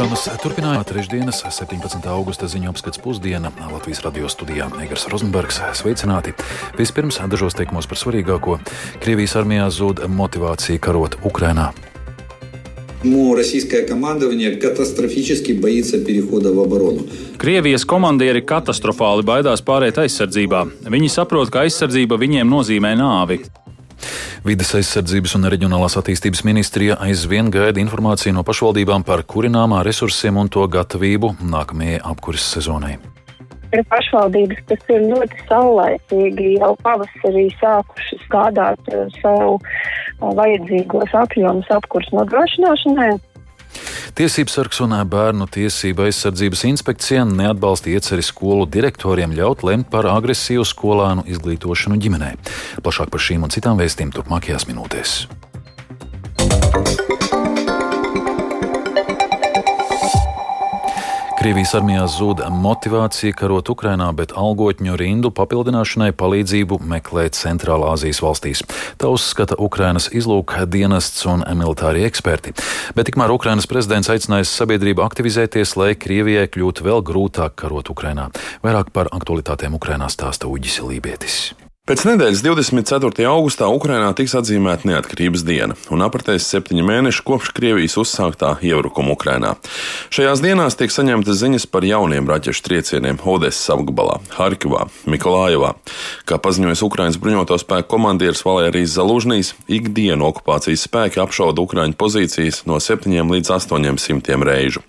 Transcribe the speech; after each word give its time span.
programmas 0.00 0.24
turpinājumā 0.42 0.84
trešdienas, 0.86 1.42
17. 1.52 2.04
augusta 2.10 2.48
ziņu 2.50 2.70
apskats 2.72 3.00
pusdiena 3.02 3.50
Latvijas 3.70 4.02
radio 4.04 4.28
studijā 4.32 4.68
Egars 4.82 5.06
Rozenbergs. 5.12 5.60
Sveicināti! 5.78 6.34
Vispirms 6.78 7.20
dažos 7.30 7.56
teikumos 7.58 7.88
par 7.90 8.00
svarīgāko. 8.00 8.58
Krievijas 9.04 9.36
armijā 9.40 9.68
zūd 9.72 10.06
motivācija 10.08 10.82
karot 10.82 11.18
Ukrainā. 11.24 11.72
Российское 13.36 13.82
командование 13.82 14.56
катастрофически 14.56 15.52
боится 15.52 15.98
перехода 15.98 16.52
в 16.52 16.60
оборону. 16.60 17.06
Krievijas 17.36 17.84
komandieri 17.84 18.42
katastrofāli 18.42 19.22
baidās 19.22 19.62
pāriet 19.62 20.00
aizsardzībā. 20.00 20.64
Viņi 20.88 21.12
saprot, 21.12 21.52
ka 21.52 21.66
aizsardzība 21.66 22.16
viņiem 22.18 22.48
nozīmē 22.48 22.96
nāvi. 22.96 23.44
Vides 24.41 24.71
aizsardzības 24.73 25.35
un 25.37 25.45
reģionālās 25.53 25.93
attīstības 25.99 26.39
ministrija 26.47 26.95
aizvien 27.05 27.51
gaida 27.53 27.77
informāciju 27.77 28.33
no 28.33 28.41
pašvaldībām 28.41 29.03
par 29.05 29.21
kurināmā 29.29 29.83
resursiem 29.85 30.39
un 30.41 30.49
to 30.49 30.63
gatavību 30.65 31.35
nākamajai 31.45 31.99
apkuras 32.09 32.47
sezonai. 32.55 32.95
Ir 33.69 33.83
pašvaldības, 33.91 34.63
kas 34.71 34.89
ir 34.89 35.05
ļoti 35.11 35.45
saulēcīgi 35.45 36.55
jau 36.55 36.71
pavasarī 36.81 37.45
sākušas 37.59 38.25
gādāt 38.33 38.89
savu 39.19 39.59
vajadzīgos 40.41 41.13
apjomus 41.21 41.69
apkurs 41.77 42.09
nodrošināšanai. 42.17 43.13
Tiesības 44.11 44.55
sargs 44.57 44.81
un 44.83 44.91
bērnu 45.07 45.45
tiesība 45.47 46.09
aizsardzības 46.09 46.65
inspekcija 46.67 47.23
neatbalsta 47.29 47.93
ieceri 47.93 48.25
skolu 48.25 48.65
direktoriem 48.67 49.31
ļaut 49.37 49.63
lemt 49.63 49.87
par 49.93 50.09
agresīvu 50.11 50.65
skolānu 50.67 51.23
izglītošanu 51.31 51.99
ģimenē. 52.01 52.33
Plašāk 52.83 53.13
par 53.13 53.23
šīm 53.23 53.47
un 53.47 53.55
citām 53.55 53.79
vēstījumiem 53.79 54.17
turpmākajās 54.17 54.67
minūtēs. 54.67 55.15
Krievijas 61.41 61.71
armijā 61.73 62.03
zūd 62.05 62.43
motivācija 62.53 63.33
karot 63.33 63.71
Ukrainā, 63.73 64.11
bet 64.13 64.35
algotņu 64.37 64.93
rindu 64.99 65.31
papildināšanai 65.33 66.11
palīdzību 66.13 66.77
meklē 66.85 67.23
Centrālā 67.33 67.87
Azijas 67.95 68.19
valstīs. 68.21 68.61
Tā 69.01 69.09
uzskata 69.09 69.57
Ukrainas 69.57 70.05
izlūka 70.13 70.67
dienests 70.69 71.25
un 71.25 71.41
militāri 71.57 72.05
eksperti. 72.05 72.53
Bet 72.93 73.09
tikmēr 73.09 73.33
Ukrainas 73.33 73.65
prezidents 73.65 74.11
aicinājis 74.13 74.53
sabiedrību 74.53 75.01
aktivizēties, 75.01 75.73
lai 75.81 75.95
Krievijai 75.97 76.45
kļūtu 76.45 76.85
vēl 76.85 77.01
grūtāk 77.09 77.57
karot 77.63 77.89
Ukrainā. 77.89 78.29
Vairāk 78.61 78.93
par 78.93 79.09
aktualitātēm 79.09 79.81
Ukrainā 79.81 80.13
stāsta 80.13 80.45
Uģis 80.45 80.77
Lībietis. 80.85 81.41
Pēc 81.91 82.05
nedēļas 82.07 82.39
24. 82.45 83.25
augustā 83.27 83.67
Ukrainā 83.67 84.13
tiks 84.15 84.31
atzīmēta 84.39 84.87
neatkarības 84.87 85.41
diena, 85.43 85.75
un 85.91 85.99
apritēs 86.05 86.45
septiņi 86.47 86.85
mēneši 86.87 87.23
kopš 87.27 87.49
Krievijas 87.57 87.97
uzsāktā 87.99 88.53
iebrukuma 88.63 89.11
Ukrainā. 89.11 89.57
Šajās 90.07 90.39
dienās 90.39 90.79
tiek 90.79 90.93
saņemtas 90.95 91.41
ziņas 91.41 91.65
par 91.67 91.83
jauniem 91.83 92.29
raķešu 92.31 92.63
triecieniem 92.63 93.19
Odesas 93.27 93.67
apgabalā, 93.75 94.21
Harkivā, 94.37 94.85
Mikolājevā. 95.03 95.73
Kā 96.23 96.37
paziņojas 96.39 96.85
Ukrainas 96.87 97.17
bruņoto 97.19 97.57
spēku 97.59 97.91
komandieris 97.97 98.45
Valērijas 98.47 98.95
Zalužnīs, 98.95 99.51
ikdienu 99.67 100.29
okupācijas 100.29 100.87
spēki 100.87 101.19
apšauda 101.19 101.59
Ukraiņu 101.59 101.99
pozīcijas 101.99 102.61
no 102.71 102.79
7 102.79 103.35
līdz 103.35 103.51
800 103.57 104.47
reižu. 104.47 104.85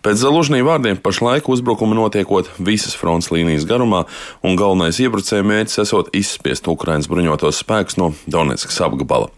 Pēc 0.00 0.24
Zalužnī 0.24 0.64
vārdiem 0.64 0.96
pašlaik 0.96 1.52
uzbrukumi 1.52 2.00
notiekot 2.00 2.48
visas 2.56 2.96
fronts 2.96 3.28
līnijas 3.36 3.68
garumā, 3.68 4.06
un 4.40 4.56
galvenais 4.56 5.04
iebrucēja 5.04 5.44
mērķis 5.44 5.84
esot 5.84 6.08
izsākt 6.16 6.37
izspiest 6.38 6.70
Ukrainas 6.70 7.10
bruņotos 7.10 7.58
spēkus 7.64 7.98
no 7.98 8.12
Donetskas 8.30 8.78
apgabala. 8.86 9.32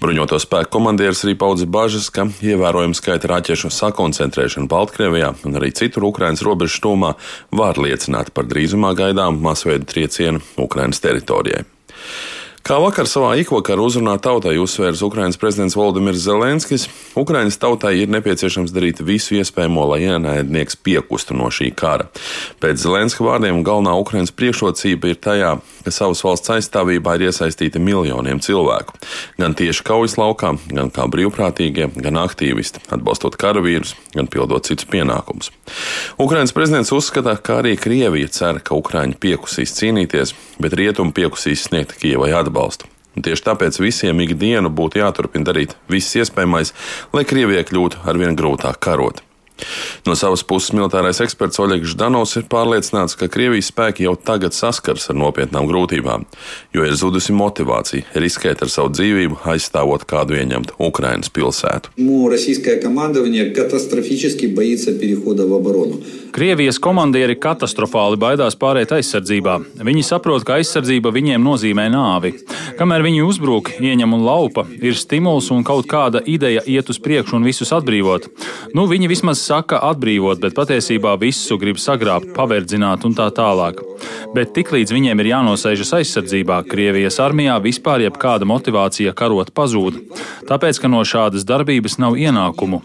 Bruņoto 0.00 0.38
spēku 0.40 0.70
komandieris 0.72 1.24
arī 1.26 1.34
paudza 1.36 1.66
bažas, 1.68 2.08
ka 2.14 2.24
ievērojama 2.24 2.96
skaita 2.96 3.28
raķešu 3.28 3.68
sakoncentrēšana 3.74 4.70
Baltkrievijā 4.70 5.34
un 5.44 5.58
arī 5.60 5.72
citur 5.76 6.06
Ukrainas 6.08 6.40
robežu 6.46 6.78
stūmā 6.78 7.12
var 7.52 7.76
liecināt 7.76 8.32
par 8.32 8.48
drīzumā 8.48 8.94
gaidāmu 8.96 9.42
masveidu 9.44 9.90
triecienu 9.90 10.40
Ukrainas 10.56 11.02
teritorijai. 11.04 11.66
Kā 12.60 12.76
vakar 12.76 13.08
savā 13.08 13.32
ikvakarā 13.40 13.80
uzrunā 13.80 14.18
tautai 14.20 14.58
uzsvērs 14.60 15.00
Ukrainas 15.02 15.38
prezidents 15.40 15.74
Valdemirs 15.78 16.20
Zelenskis, 16.26 16.84
Ukrainas 17.16 17.56
tautai 17.56 17.94
ir 18.02 18.10
nepieciešams 18.12 18.74
darīt 18.76 19.00
visu 19.00 19.38
iespējamo, 19.38 19.86
lai 19.88 20.02
ienaidnieks 20.04 20.76
piekustu 20.84 21.34
no 21.38 21.48
šī 21.48 21.70
kara. 21.72 22.10
Pēc 22.60 22.82
Zelenska 22.82 23.24
vārdiem 23.24 23.62
galvenā 23.64 23.94
Ukrainas 23.98 24.34
priekšrocība 24.36 25.08
ir 25.08 25.16
tajā, 25.24 25.54
ka 25.86 25.94
savas 25.94 26.20
valsts 26.26 26.52
aizstāvībā 26.52 27.16
ir 27.16 27.30
iesaistīti 27.30 27.80
miljoniem 27.80 28.42
cilvēku. 28.44 28.98
Gan 29.40 29.56
tieši 29.56 29.86
kaujas 29.88 30.18
laukā, 30.20 30.52
gan 30.68 30.92
kā 30.92 31.08
brīvprātīgie, 31.08 31.88
gan 31.96 32.20
aktīvisti, 32.20 32.84
atbalstot 32.92 33.40
karavīrus, 33.40 33.96
gan 34.12 34.28
pildot 34.28 34.68
citus 34.68 34.86
pienākumus. 34.92 35.48
Ukrainas 36.20 36.52
prezidents 36.52 36.92
uzskata, 36.92 37.38
ka 37.40 37.62
arī 37.64 37.74
Krievija 37.80 38.28
cer, 38.28 38.60
ka 38.60 38.76
Ukraiņi 38.76 39.16
piekusīs 39.22 39.74
cīnīties, 39.80 40.36
bet 40.60 40.76
rietumi 40.76 41.16
piekusīs 41.16 41.64
sniegt 41.70 41.96
Kievai 41.96 42.30
atbalstu 42.36 42.49
atbalstu. 42.50 42.90
Un 43.16 43.26
tieši 43.26 43.46
tāpēc 43.48 43.80
visiem 43.82 44.20
ikdienu 44.22 44.70
būtu 44.70 45.00
jāturpina 45.00 45.48
darīt 45.48 45.74
viss 45.90 46.14
iespējamais, 46.18 46.74
lai 47.14 47.26
Krievijai 47.26 47.66
kļūtu 47.66 48.04
arvien 48.10 48.38
grūtāk 48.38 48.78
karot. 48.82 49.24
No 50.06 50.16
savas 50.18 50.44
puses 50.46 50.74
militārais 50.76 51.20
eksperts 51.22 51.60
Oļegs 51.62 51.94
Ždanovs 51.94 52.36
ir 52.40 52.46
pārliecināts, 52.50 53.16
ka 53.18 53.28
Krievijas 53.32 53.70
spēki 53.72 54.06
jau 54.06 54.16
tagad 54.16 54.56
saskars 54.56 55.10
ar 55.12 55.18
nopietnām 55.20 55.68
grūtībām, 55.70 56.26
jo 56.76 56.86
ir 56.86 56.96
zudusi 56.98 57.34
motivācija 57.36 58.20
riskēt 58.20 58.64
ar 58.64 58.72
savu 58.72 58.92
dzīvību, 58.94 59.42
aizstāvot 59.54 60.06
kādu 60.10 60.38
ieņemtu 60.40 60.78
Ukrainas 60.90 61.32
pilsētu. 61.32 61.94
Krievijas 66.30 66.78
komandieri 66.78 67.34
katastrofāli 67.42 68.18
baidās 68.20 68.54
pāriet 68.58 68.92
aizsardzībā. 68.94 69.56
Viņi 69.82 70.04
saprot, 70.06 70.44
ka 70.46 70.60
aizsardzība 70.60 71.10
viņiem 71.14 71.42
nozīmē 71.42 71.88
nāvi. 71.90 72.36
Kamēr 72.78 73.02
viņi 73.02 73.24
uzbrūk, 73.26 73.72
ieņem 73.82 74.14
un 74.14 74.22
laupa, 74.24 74.64
ir 74.78 74.94
stimuls 74.98 75.50
un 75.50 75.64
kaut 75.66 75.88
kāda 75.90 76.22
ideja 76.30 76.62
iet 76.70 76.92
uz 76.92 77.00
priekšu 77.02 77.40
un 77.40 77.48
visus 77.48 77.74
atbrīvot. 77.74 78.28
Nu, 78.78 78.86
viņi 78.90 79.10
vismaz 79.10 79.42
saka 79.49 79.79
atbrīvot, 79.89 80.37
bet 80.43 80.53
patiesībā 80.53 81.15
visu 81.17 81.57
grib 81.57 81.79
sagrābt, 81.81 82.29
paverdzināt 82.35 83.05
un 83.07 83.15
tā 83.17 83.25
tālāk. 83.33 83.79
Bet 84.35 84.51
tiklīdz 84.53 84.93
viņiem 84.93 85.23
ir 85.23 85.31
jānosēžas 85.31 85.93
aizsardzībā, 85.97 86.59
Krievijas 86.69 87.17
armijā 87.23 87.55
vispār 87.63 88.03
jebkāda 88.05 88.45
motivācija 88.45 89.15
karot 89.17 89.49
pazūd. 89.55 89.97
Tāpēc, 90.49 90.81
ka 90.83 90.91
no 90.91 91.01
šādas 91.07 91.47
darbības 91.47 91.97
nav 92.03 92.19
ienākumu. 92.19 92.83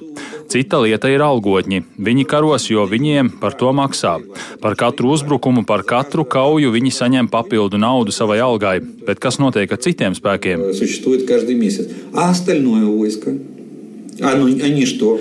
Cita 0.51 0.81
lieta 0.83 1.11
ir 1.13 1.23
algotņi. 1.23 1.83
Viņi 2.01 2.25
karos, 2.31 2.71
jo 2.71 2.87
viņiem 2.89 3.35
par 3.43 3.55
to 3.59 3.71
maksā. 3.77 4.17
Par 4.63 4.75
katru 4.79 5.13
uzbrukumu, 5.15 5.67
par 5.67 5.85
katru 5.87 6.25
kauju 6.25 6.73
viņi 6.75 6.95
saņem 6.95 7.29
papildu 7.31 7.79
naudu 7.79 8.15
savai 8.15 8.41
algai. 8.43 8.79
Bet 8.81 9.21
kas 9.23 9.39
notiek 9.43 9.71
ar 9.71 9.79
citiem 9.79 10.17
spēkiem? 10.17 10.65
Они 14.21 14.85
что? 14.85 15.19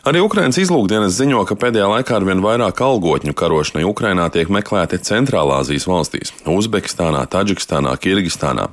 Arī 0.00 0.22
Ukraiņas 0.24 0.56
izlūkdienas 0.62 1.12
ziņo, 1.12 1.42
ka 1.44 1.58
pēdējā 1.60 1.84
laikā 1.90 2.14
arvien 2.16 2.40
vairāk 2.40 2.78
algotņu 2.80 3.34
karošanai 3.36 3.82
Ukrainā 3.84 4.30
tiek 4.32 4.48
meklēti 4.48 4.96
Centrālāzijas 5.04 5.84
valstīs- 5.84 6.32
Uzbekistānā, 6.58 7.26
Taģikstānā, 7.28 7.92
Kirgistānā. 8.00 8.70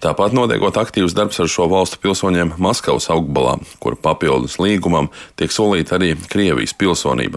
Tāpat 0.00 0.32
notiekot 0.32 0.80
aktīvs 0.80 1.12
darbs 1.12 1.36
ar 1.44 1.52
šo 1.52 1.68
valstu 1.68 2.00
pilsoņiem 2.00 2.54
Maskavas 2.56 3.10
augbalā, 3.12 3.58
kur 3.78 3.94
papildus 3.94 4.56
līgumam 4.56 5.10
tiek 5.36 5.52
solīta 5.52 6.00
arī 6.00 6.16
Krievijas 6.16 6.72
pilsonība. 6.72 7.36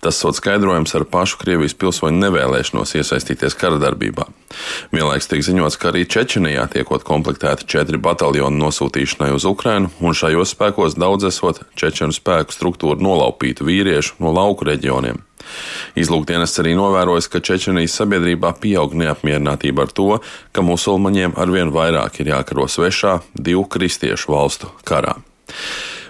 Tas 0.00 0.16
sot 0.16 0.40
skaidrojums 0.40 0.94
ar 0.94 1.04
pašu 1.04 1.36
Krievijas 1.44 1.76
pilsoņu 1.76 2.16
nevēlēšanos 2.24 2.96
iesaistīties 2.96 3.52
kara 3.52 3.76
darbībā. 3.76 4.24
Vienlaiks 4.94 5.28
tiek 5.28 5.42
ziņots, 5.44 5.76
ka 5.80 5.90
arī 5.90 6.04
Čečenijā 6.08 6.64
tiekot 6.72 7.04
komplektēti 7.06 7.68
četri 7.68 8.00
bataljoni 8.00 8.60
nosūtīšanai 8.62 9.30
uz 9.36 9.44
Ukrainu, 9.48 9.92
un 10.00 10.16
šajos 10.16 10.54
spēkos 10.56 10.96
daudz 10.98 11.28
esot 11.28 11.62
čečenu 11.78 12.16
spēku 12.16 12.56
struktūru 12.56 13.02
nolaupītu 13.04 13.66
vīriešu 13.68 14.22
no 14.24 14.32
lauku 14.32 14.68
reģioniem. 14.70 15.20
Izlūkdienas 15.98 16.58
arī 16.60 16.74
novērojas, 16.76 17.28
ka 17.32 17.40
Čečenijas 17.44 17.96
sabiedrībā 18.00 18.52
pieaug 18.60 18.96
neapmierinātība 18.98 19.86
ar 19.86 19.94
to, 19.94 20.08
ka 20.52 20.64
musulmaņiem 20.64 21.36
arvien 21.40 21.72
vairāk 21.74 22.20
ir 22.20 22.34
jākaro 22.34 22.68
svešā 22.68 23.20
divu 23.34 23.64
kristiešu 23.70 24.34
valstu 24.34 24.72
karā. 24.88 25.16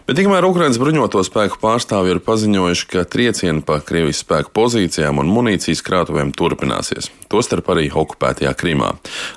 Bet 0.08 0.16
tikmēr 0.16 0.46
Ukraiņas 0.48 0.78
bruņoto 0.80 1.20
spēku 1.20 1.58
pārstāvji 1.60 2.14
ir 2.14 2.18
paziņojuši, 2.24 2.84
ka 2.88 3.02
triecieni 3.12 3.60
pa 3.60 3.76
Krievijas 3.84 4.22
spēku 4.22 4.54
pozīcijām 4.56 5.20
un 5.20 5.28
munīcijas 5.28 5.82
krātuvēm 5.84 6.30
turpināsies, 6.32 7.10
tostarp 7.28 7.68
arī 7.74 7.90
okupētajā 7.92 8.54
Krimā, 8.56 8.94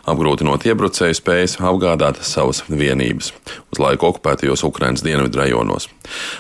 apgrūtinot 0.07 0.69
iebrucēju 0.71 1.19
spējas 1.19 1.57
apgādāt 1.59 2.23
savas 2.23 2.63
vienības 2.69 3.33
uz 3.68 3.83
laiku 3.83 4.13
okupētajos 4.13 4.63
Ukraiņas 4.71 5.03
dienvidu 5.03 5.44
rajonos. 5.44 5.91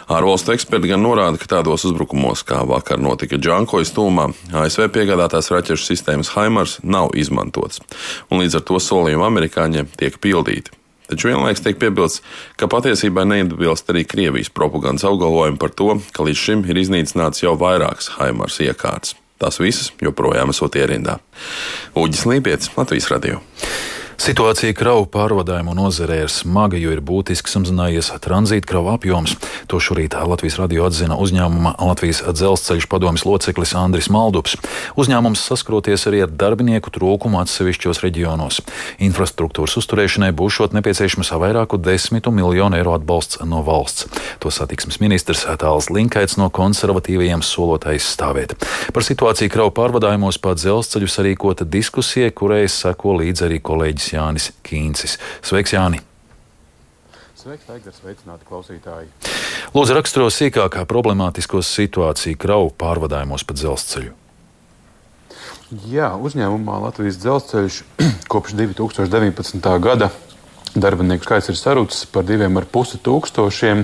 Ārvalstu 0.07 0.55
eksperti 0.55 0.95
gan 0.95 1.03
norāda, 1.03 1.35
ka 1.35 1.51
tādos 1.57 1.83
uzbrukumos, 1.91 2.47
kā 2.47 2.63
vakar 2.63 3.03
notika 3.03 3.35
Džankojas 3.35 3.91
tūmā, 3.99 4.31
ASV 4.63 4.87
piegādātās 4.95 5.51
raķešu 5.51 5.91
sistēmas 5.91 6.31
Haimars 6.37 6.79
nav 6.87 7.11
izmantotas, 7.19 7.83
un 8.31 8.45
līdz 8.45 8.61
ar 8.61 8.69
to 8.71 8.79
solījumi 8.79 9.27
amerikāņiem 9.27 9.91
tiek 9.99 10.23
pildīti. 10.23 10.79
Taču 11.11 11.27
vienlaikus 11.27 11.63
tiek 11.65 11.75
piebilsts, 11.75 12.21
ka 12.55 12.69
patiesībā 12.71 13.25
neatbilst 13.27 13.89
arī 13.91 14.05
Krievijas 14.07 14.51
propagandas 14.55 15.03
apgalvojumi 15.07 15.59
par 15.59 15.73
to, 15.75 15.97
ka 16.15 16.23
līdz 16.23 16.39
šim 16.39 16.63
ir 16.71 16.79
iznīcināts 16.79 17.43
jau 17.43 17.57
vairākas 17.59 18.13
Haimars 18.15 18.61
iekārtas. 18.63 19.17
Tās 19.41 19.57
visas 19.59 19.89
joprojām 19.99 20.53
esot 20.53 20.77
ierindā. 20.79 21.17
Uģis 21.97 22.27
Līpietis, 22.29 22.71
Latvijas 22.77 23.09
radio. 23.11 23.41
Situācija 24.21 24.75
kravu 24.77 25.07
pārvadājumu 25.09 25.73
nozarē 25.73 26.19
ir 26.21 26.29
smaga, 26.29 26.77
jo 26.77 26.91
ir 26.93 26.99
būtiski 27.01 27.49
samazinājies 27.49 28.11
tranzīta 28.21 28.67
kravu 28.69 28.91
apjoms. 28.91 29.31
To 29.65 29.79
šorīt 29.81 30.13
Latvijas 30.13 30.59
radio 30.61 30.83
atzina 30.85 31.15
uzņēmuma 31.17 31.71
Latvijas 31.81 32.19
dzelzceļa 32.29 32.85
padomjas 32.91 33.25
loceklis 33.25 33.73
Andris 33.79 34.11
Maldups. 34.13 34.59
Uzņēmums 35.01 35.41
saskroties 35.41 36.05
arī 36.05 36.19
ar 36.27 36.35
darbinieku 36.43 36.93
trūkumu 36.93 37.39
atsevišķos 37.41 38.03
reģionos. 38.05 38.59
Infrastruktūras 39.01 39.79
uzturēšanai 39.81 40.29
būšot 40.37 40.77
nepieciešams 40.77 41.33
vairāku 41.41 41.81
desmitu 41.81 42.29
miljonu 42.29 42.77
eiro 42.77 42.93
atbalsts 42.99 43.41
no 43.41 43.63
valsts. 43.65 44.05
To 44.45 44.53
satiksmes 44.53 45.01
ministrs 45.01 45.47
Tāls 45.65 45.89
Linkaits 45.89 46.37
no 46.37 46.51
konservatīvajiem 46.53 47.41
solotājs 47.41 48.13
stāvēt. 48.13 48.53
Par 48.93 49.01
situāciju 49.01 49.49
kravu 49.49 49.73
pārvadājumos 49.81 50.37
pa 50.37 50.53
dzelzceļu 50.53 51.09
sarīkota 51.09 51.65
diskusija, 51.65 52.29
kurai 52.29 52.67
seko 52.69 53.17
līdzi 53.23 53.49
arī 53.49 53.61
kolēģis 53.65 54.10
Jānis 54.15 54.51
Kīncis. 54.65 55.17
Sveiks, 55.45 55.75
Jāni! 55.75 56.01
Sveiks, 57.41 57.65
Taigars, 57.65 57.97
sveicināti 57.97 58.45
klausītāji! 58.45 59.09
Lūdzu, 59.73 59.95
raksturo 59.97 60.27
sīkākā 60.29 60.83
problemātisko 60.89 61.63
situāciju 61.65 62.37
kravu 62.37 62.73
pārvadājumos 62.77 63.47
pa 63.47 63.55
dzelzceļu. 63.57 64.11
Jā, 65.87 66.09
uzņēmumā 66.19 66.81
Latvijas 66.83 67.17
dzelzceļš 67.23 67.79
kopš 68.31 68.57
2019. 68.59 69.71
gada 69.81 70.11
Darbinieku 70.71 71.25
skaits 71.27 71.49
ir 71.51 71.57
sarucis 71.59 72.05
par 72.07 72.23
diviem 72.23 72.55
ar 72.55 72.63
pusi 72.63 72.95
tūkstošiem. 73.03 73.81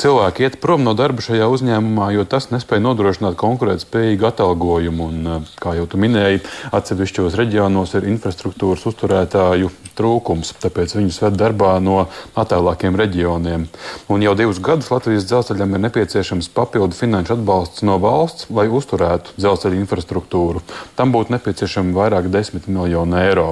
Cilvēki 0.00 0.46
iet 0.46 0.54
prom 0.62 0.80
no 0.86 0.94
darba 0.96 1.20
šajā 1.20 1.44
uzņēmumā, 1.52 2.06
jo 2.16 2.24
tas 2.24 2.48
nespēja 2.48 2.86
nodrošināt 2.86 3.36
konkurētspējīgu 3.42 4.28
atalgojumu. 4.30 5.08
Un, 5.12 5.26
eh, 5.26 5.52
kā 5.60 5.76
jau 5.76 5.84
tu 5.86 6.00
minēji, 6.00 6.40
atsevišķos 6.72 7.36
reģionos 7.36 7.92
ir 8.00 8.08
infrastruktūras 8.08 8.86
uzturētāju 8.88 9.70
trūkums, 9.98 10.54
tāpēc 10.62 10.96
viņus 10.98 11.20
ved 11.24 11.38
darbā 11.40 11.74
no 11.82 12.06
attālākiem 12.38 12.96
reģioniem. 12.98 13.68
Un 14.12 14.24
jau 14.24 14.34
divus 14.38 14.60
gadus 14.62 14.90
Latvijas 14.92 15.26
dzelzceļam 15.28 15.76
ir 15.76 15.84
nepieciešams 15.86 16.50
papildu 16.56 16.96
finanšu 16.98 17.36
atbalsts 17.36 17.86
no 17.86 17.98
valsts, 18.02 18.48
lai 18.50 18.68
uzturētu 18.72 19.36
dzelzceļa 19.38 19.80
infrastruktūru. 19.82 20.64
Tam 20.98 21.14
būtu 21.14 21.36
nepieciešami 21.36 21.94
vairāk 21.96 22.30
desmit 22.32 22.68
miljonu 22.68 23.18
eiro. 23.20 23.48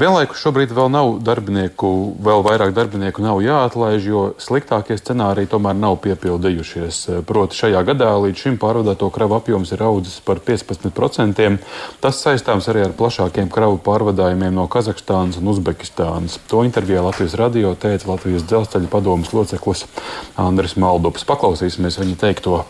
Vienlaikus 0.00 0.42
šobrīd 0.42 0.74
vēl 0.76 0.90
nav 0.92 1.16
darbinieku 1.24 1.90
vēl 2.20 2.42
vairāk 2.44 2.72
darbinieku 2.76 3.22
nav 3.24 3.40
jāatlaiž, 3.44 4.06
jo 4.06 4.22
sliktākie 4.40 4.96
scenāriji 4.98 5.50
tomēr 5.52 5.76
nav 5.78 5.98
piepildījušies. 6.04 7.02
Proti, 7.28 7.58
šajā 7.62 7.82
gadā 7.88 8.10
līdz 8.24 8.44
šim 8.44 8.58
pārvadāto 8.60 9.10
kravu 9.12 9.38
apjoms 9.38 9.72
ir 9.74 9.84
audzis 9.86 10.20
par 10.24 10.40
15%. 10.44 11.48
Tas 12.02 12.22
saistāms 12.24 12.68
arī 12.72 12.84
ar 12.86 12.96
plašākiem 12.96 13.50
kravu 13.52 13.80
pārvadājumiem 13.84 14.56
no 14.56 14.66
Kazahstānas 14.70 15.40
un 15.40 15.50
Uzbekistānas. 15.60 16.40
To 16.48 16.64
intervijā 16.64 17.04
Latvijas 17.04 17.36
radio 17.38 17.76
teica 17.76 18.08
Latvijas 18.10 18.48
dzelzceļa 18.48 18.88
padomus 18.90 19.32
loceklis 19.36 19.86
Andris 20.40 20.78
Maldups. 20.80 21.28
Paklausīsimies 21.28 22.00
viņa 22.00 22.20
teikto. 22.24 22.62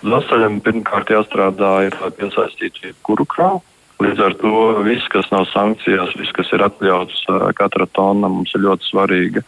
Dzelzceļam 0.00 0.62
pirmkārt 0.64 1.12
jāstrādā, 1.12 1.74
ir, 1.90 1.98
lai 2.00 2.08
piesaistītu 2.16 2.88
jebkuru 2.88 3.28
kravu 3.28 3.60
Līdz 4.00 4.20
ar 4.24 4.34
to 4.40 4.52
viss, 4.80 5.08
kas 5.12 5.26
nav 5.28 5.44
sankcijās, 5.50 6.14
viss, 6.16 6.32
kas 6.32 6.48
ir 6.56 6.62
atļauts 6.64 7.26
katra 7.58 7.84
tonna, 7.92 8.30
mums 8.32 8.54
ir 8.56 8.64
ļoti 8.64 8.88
svarīga. 8.88 9.42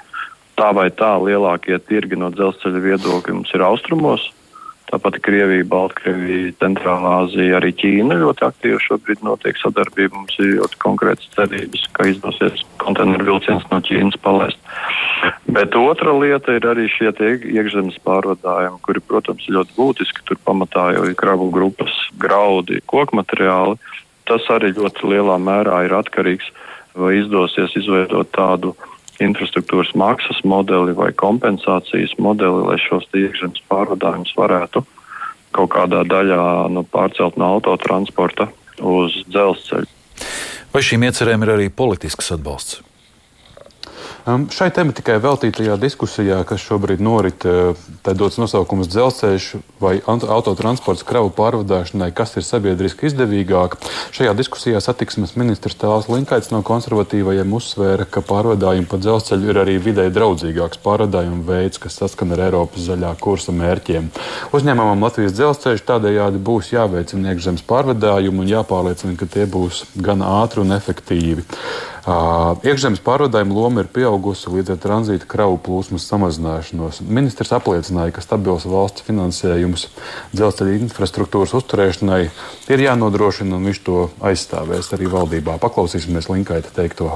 Tā 0.61 0.69
vai 0.77 0.91
tā 0.93 1.15
lielākie 1.25 1.79
tirgi 1.89 2.19
no 2.21 2.29
dzelzceļa 2.35 2.83
viedokļa 2.85 3.37
mums 3.39 3.55
ir 3.57 3.65
austrumos. 3.65 4.27
Tāpat 4.91 5.19
Krievija, 5.25 5.65
Baltkrievija, 5.71 6.53
Centrālā 6.61 7.13
Azija, 7.23 7.57
arī 7.61 7.71
Ķīna 7.79 8.19
ļoti 8.21 8.45
aktīvi 8.49 8.81
šobrīd 8.85 9.23
notiek 9.25 9.57
sadarbība. 9.61 10.19
Mums 10.19 10.37
ir 10.43 10.59
ļoti 10.59 10.81
konkrētas 10.83 11.31
cerības, 11.37 11.87
ka 11.97 12.09
izdosies 12.11 12.65
konteineru 12.83 13.31
vilciens 13.31 13.65
no 13.71 13.81
Ķīnas 13.87 14.21
palaist. 14.25 14.61
Bet 15.53 15.77
otra 15.79 16.13
lieta 16.19 16.59
ir 16.59 16.67
arī 16.69 16.89
šie 16.91 17.13
iekšzemes 17.13 18.01
pārvadājumi, 18.05 18.83
kuri, 18.85 19.05
protams, 19.07 19.47
ir 19.49 19.61
ļoti 19.61 19.77
būtiski. 19.79 20.27
Tur 20.29 20.41
pamatā 20.45 20.91
jau 20.97 21.07
ir 21.09 21.17
kravu 21.19 21.49
grupas, 21.55 21.95
graudi, 22.21 22.83
koku 22.91 23.21
materiāli 23.23 23.79
tas 24.29 24.47
arī 24.55 24.73
ļoti 24.77 25.09
lielā 25.13 25.37
mērā 25.43 25.83
ir 25.87 25.95
atkarīgs, 25.99 26.49
vai 26.99 27.17
izdosies 27.21 27.75
izveidot 27.81 28.31
tādu 28.35 28.75
infrastruktūras 29.21 29.93
maksas 29.99 30.41
modeli 30.49 30.95
vai 30.97 31.11
kompensācijas 31.13 32.15
modeli, 32.23 32.67
lai 32.69 32.79
šos 32.81 33.09
iekšzemes 33.13 33.65
pārvadājumus 33.71 34.33
varētu 34.39 34.85
kaut 35.53 35.73
kādā 35.75 36.01
daļā 36.09 36.69
nu, 36.73 36.85
pārcelt 36.89 37.37
no 37.37 37.51
autotransporta 37.59 38.49
uz 38.81 39.19
dzelzceļu. 39.29 39.91
Vai 40.73 40.81
šīm 40.81 41.05
iecerēm 41.05 41.45
ir 41.45 41.55
arī 41.59 41.69
politisks 41.69 42.33
atbalsts? 42.33 42.81
Šai 44.23 44.69
tematikai 44.71 45.17
veltītajā 45.19 45.75
diskusijā, 45.83 46.37
kas 46.47 46.63
šobrīd 46.63 47.01
norit, 47.03 47.43
uh, 47.43 47.75
tā 48.07 48.13
dots 48.15 48.37
nosaukums 48.39 48.87
dzelzceļš 48.93 49.47
vai 49.83 49.97
autotransports 50.07 51.03
kravu 51.03 51.33
pārvadāšanai, 51.35 52.13
kas 52.15 52.37
ir 52.39 52.47
sabiedriski 52.47 53.09
izdevīgāk. 53.11 53.75
Šajā 54.15 54.37
diskusijā 54.39 54.79
satiksmes 54.85 55.35
ministrs 55.35 55.75
Tāls 55.81 56.07
Linkaits 56.07 56.53
no 56.55 56.63
konservatīvajiem 56.63 57.57
uzsvēra, 57.59 58.07
ka 58.07 58.23
pārvadājumi 58.29 58.87
pa 58.87 59.01
dzelzceļu 59.03 59.51
ir 59.51 59.59
arī 59.65 59.75
vidē 59.83 60.07
draudzīgāks 60.15 60.79
pārvadājumu 60.87 61.43
veids, 61.49 61.83
kas 61.83 61.99
saskan 61.99 62.37
ar 62.37 62.45
Eiropas 62.47 62.87
zaļā 62.87 63.17
kursa 63.19 63.51
mērķiem. 63.59 64.13
Uzņēmumam 64.55 65.03
Latvijas 65.03 65.35
dzelzceļš 65.35 65.83
tādējādi 65.91 66.39
būs 66.47 66.71
jāveicina 66.77 67.35
iekšzemes 67.35 67.67
pārvadājumi 67.67 68.47
un 68.47 68.55
jāpārliecina, 68.55 69.19
ka 69.19 69.27
tie 69.27 69.51
būs 69.51 69.83
gan 69.99 70.23
ātri 70.23 70.63
un 70.63 70.79
efektīvi. 70.79 71.43
Iekšzemes 72.03 72.99
pārvadājuma 73.07 73.55
loma 73.55 73.85
ir 73.85 73.91
pieaugusi 73.95 74.51
līdz 74.51 74.75
ar 74.75 74.81
tranzīta 74.83 75.29
kravu 75.31 75.61
plūsmas 75.63 76.09
samazināšanos. 76.11 76.99
Ministrs 77.07 77.55
apliecināja, 77.55 78.17
ka 78.17 78.25
stabils 78.25 78.67
valsts 78.67 79.07
finansējums 79.07 79.87
dzelzceļa 80.35 80.81
infrastruktūras 80.81 81.55
uzturēšanai 81.63 82.23
ir 82.75 82.87
jānodrošina, 82.89 83.55
un 83.55 83.71
viņš 83.71 83.85
to 83.87 84.09
aizstāvēs 84.19 84.91
arī 84.99 85.13
valdībā. 85.15 85.61
Paklausīsimies 85.63 86.27
Linkaita 86.33 86.75
teikto. 86.75 87.15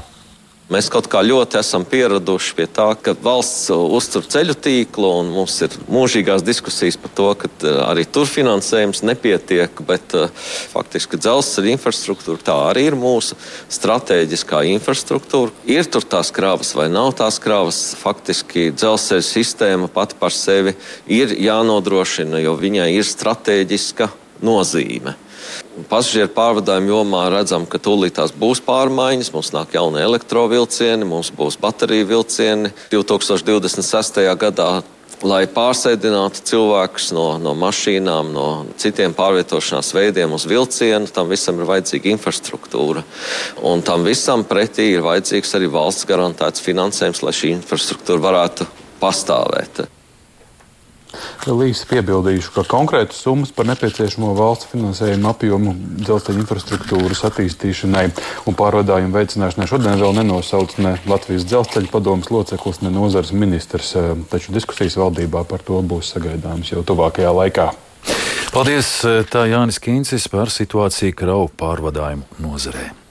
Mēs 0.67 0.89
kaut 0.91 1.05
kā 1.07 1.21
ļoti 1.23 1.55
esam 1.61 1.85
pieraduši 1.87 2.55
pie 2.57 2.65
tā, 2.67 2.89
ka 2.99 3.13
valsts 3.23 3.69
uztur 3.71 4.25
ceļu 4.27 4.51
tīklu, 4.59 5.07
un 5.21 5.29
mums 5.31 5.53
ir 5.63 5.75
mūžīgās 5.87 6.41
diskusijas 6.43 6.97
par 6.99 7.13
to, 7.15 7.27
ka 7.39 7.47
uh, 7.47 7.77
arī 7.85 8.03
tur 8.03 8.27
finansējums 8.27 8.99
nepietiek. 9.07 9.79
Bet 9.87 10.11
uh, 10.19 10.27
faktiski 10.73 11.15
dzelzceļa 11.23 11.71
infrastruktūra 11.71 12.43
tā 12.49 12.57
arī 12.73 12.83
ir 12.89 12.97
mūsu 12.99 13.37
strateģiskā 13.71 14.65
infrastruktūra. 14.73 15.55
Ir 15.71 15.87
tur 15.87 16.03
tās 16.03 16.33
krāvas 16.35 16.73
vai 16.75 16.89
nav 16.91 17.13
tās 17.21 17.39
krāvas. 17.39 17.79
Faktiski 18.01 18.67
dzelzceļa 18.75 19.23
sistēma 19.23 19.87
pati 19.87 20.19
par 20.19 20.35
sevi 20.35 20.75
ir 21.07 21.31
jānodrošina, 21.47 22.43
jo 22.43 22.57
viņai 22.59 22.89
ir 22.97 23.07
strateģiska 23.07 24.11
nozīme. 24.43 25.15
Pasažieru 25.85 26.31
pārvadājumu 26.33 26.89
jomā 26.89 27.27
redzam, 27.29 27.67
ka 27.69 27.77
tūlīt 27.77 28.15
tās 28.17 28.31
būs 28.33 28.63
pārmaiņas. 28.65 29.29
Mums 29.35 29.51
nāk 29.53 29.75
jauni 29.77 30.01
elektrovilcieni, 30.01 31.05
mums 31.05 31.29
būs 31.37 31.59
bateriju 31.61 32.07
vilcieni 32.09 32.71
2026. 32.89 34.23
gadā. 34.41 34.71
Lai 35.25 35.43
pārsēdinātu 35.49 36.43
cilvēkus 36.45 37.09
no, 37.13 37.25
no 37.41 37.55
mašīnām, 37.57 38.29
no 38.33 38.47
citiem 38.77 39.15
pārvietošanās 39.17 39.89
veidiem 39.97 40.33
uz 40.37 40.45
vilcienu, 40.49 41.09
tam 41.09 41.29
visam 41.33 41.57
ir 41.57 41.69
vajadzīga 41.69 42.11
infrastruktūra. 42.13 43.01
Un 43.65 43.81
tam 43.85 44.05
visam 44.05 44.45
pretī 44.45 44.91
ir 44.93 45.05
vajadzīgs 45.05 45.57
arī 45.57 45.69
valsts 45.73 46.09
garantēts 46.09 46.65
finansējums, 46.65 47.25
lai 47.25 47.33
šī 47.33 47.53
infrastruktūra 47.57 48.27
varētu 48.29 48.69
pastāvēt. 49.01 49.87
Īsi 51.67 51.87
piebildīšu, 51.89 52.51
ka 52.55 52.63
konkrētas 52.67 53.21
summas 53.23 53.53
par 53.55 53.67
nepieciešamo 53.69 54.33
valsts 54.37 54.69
finansējumu 54.71 55.29
apjomu 55.31 55.73
dzelzceļa 56.03 56.41
infrastruktūras 56.43 57.23
attīstīšanai 57.29 58.05
un 58.47 58.57
pārvadājumu 58.59 59.15
veicināšanai 59.15 59.69
šodien 59.69 59.99
vēl 60.01 60.15
nenosauc 60.19 60.77
ne 60.83 60.97
Latvijas 61.09 61.47
dzelzceļa 61.47 61.91
padomas 61.93 62.31
loceklis, 62.33 62.81
ne 62.83 62.93
nozars 62.93 63.33
ministrs. 63.33 63.95
Eh, 63.95 64.13
taču 64.31 64.55
diskusijas 64.55 64.99
valdībā 64.99 65.43
par 65.47 65.63
to 65.65 65.81
būs 65.81 66.13
sagaidāmas 66.15 66.71
jau 66.73 66.83
tuvākajā 66.83 67.33
laikā. 67.41 67.71
Paldies! 68.53 68.93
Eh, 69.07 69.23
tā 69.27 69.47
Jānis 69.51 69.81
Kīncis 69.83 70.29
par 70.31 70.53
situāciju 70.53 71.15
kravu 71.17 71.51
pārvadājumu 71.59 72.41
nozarē. 72.43 73.06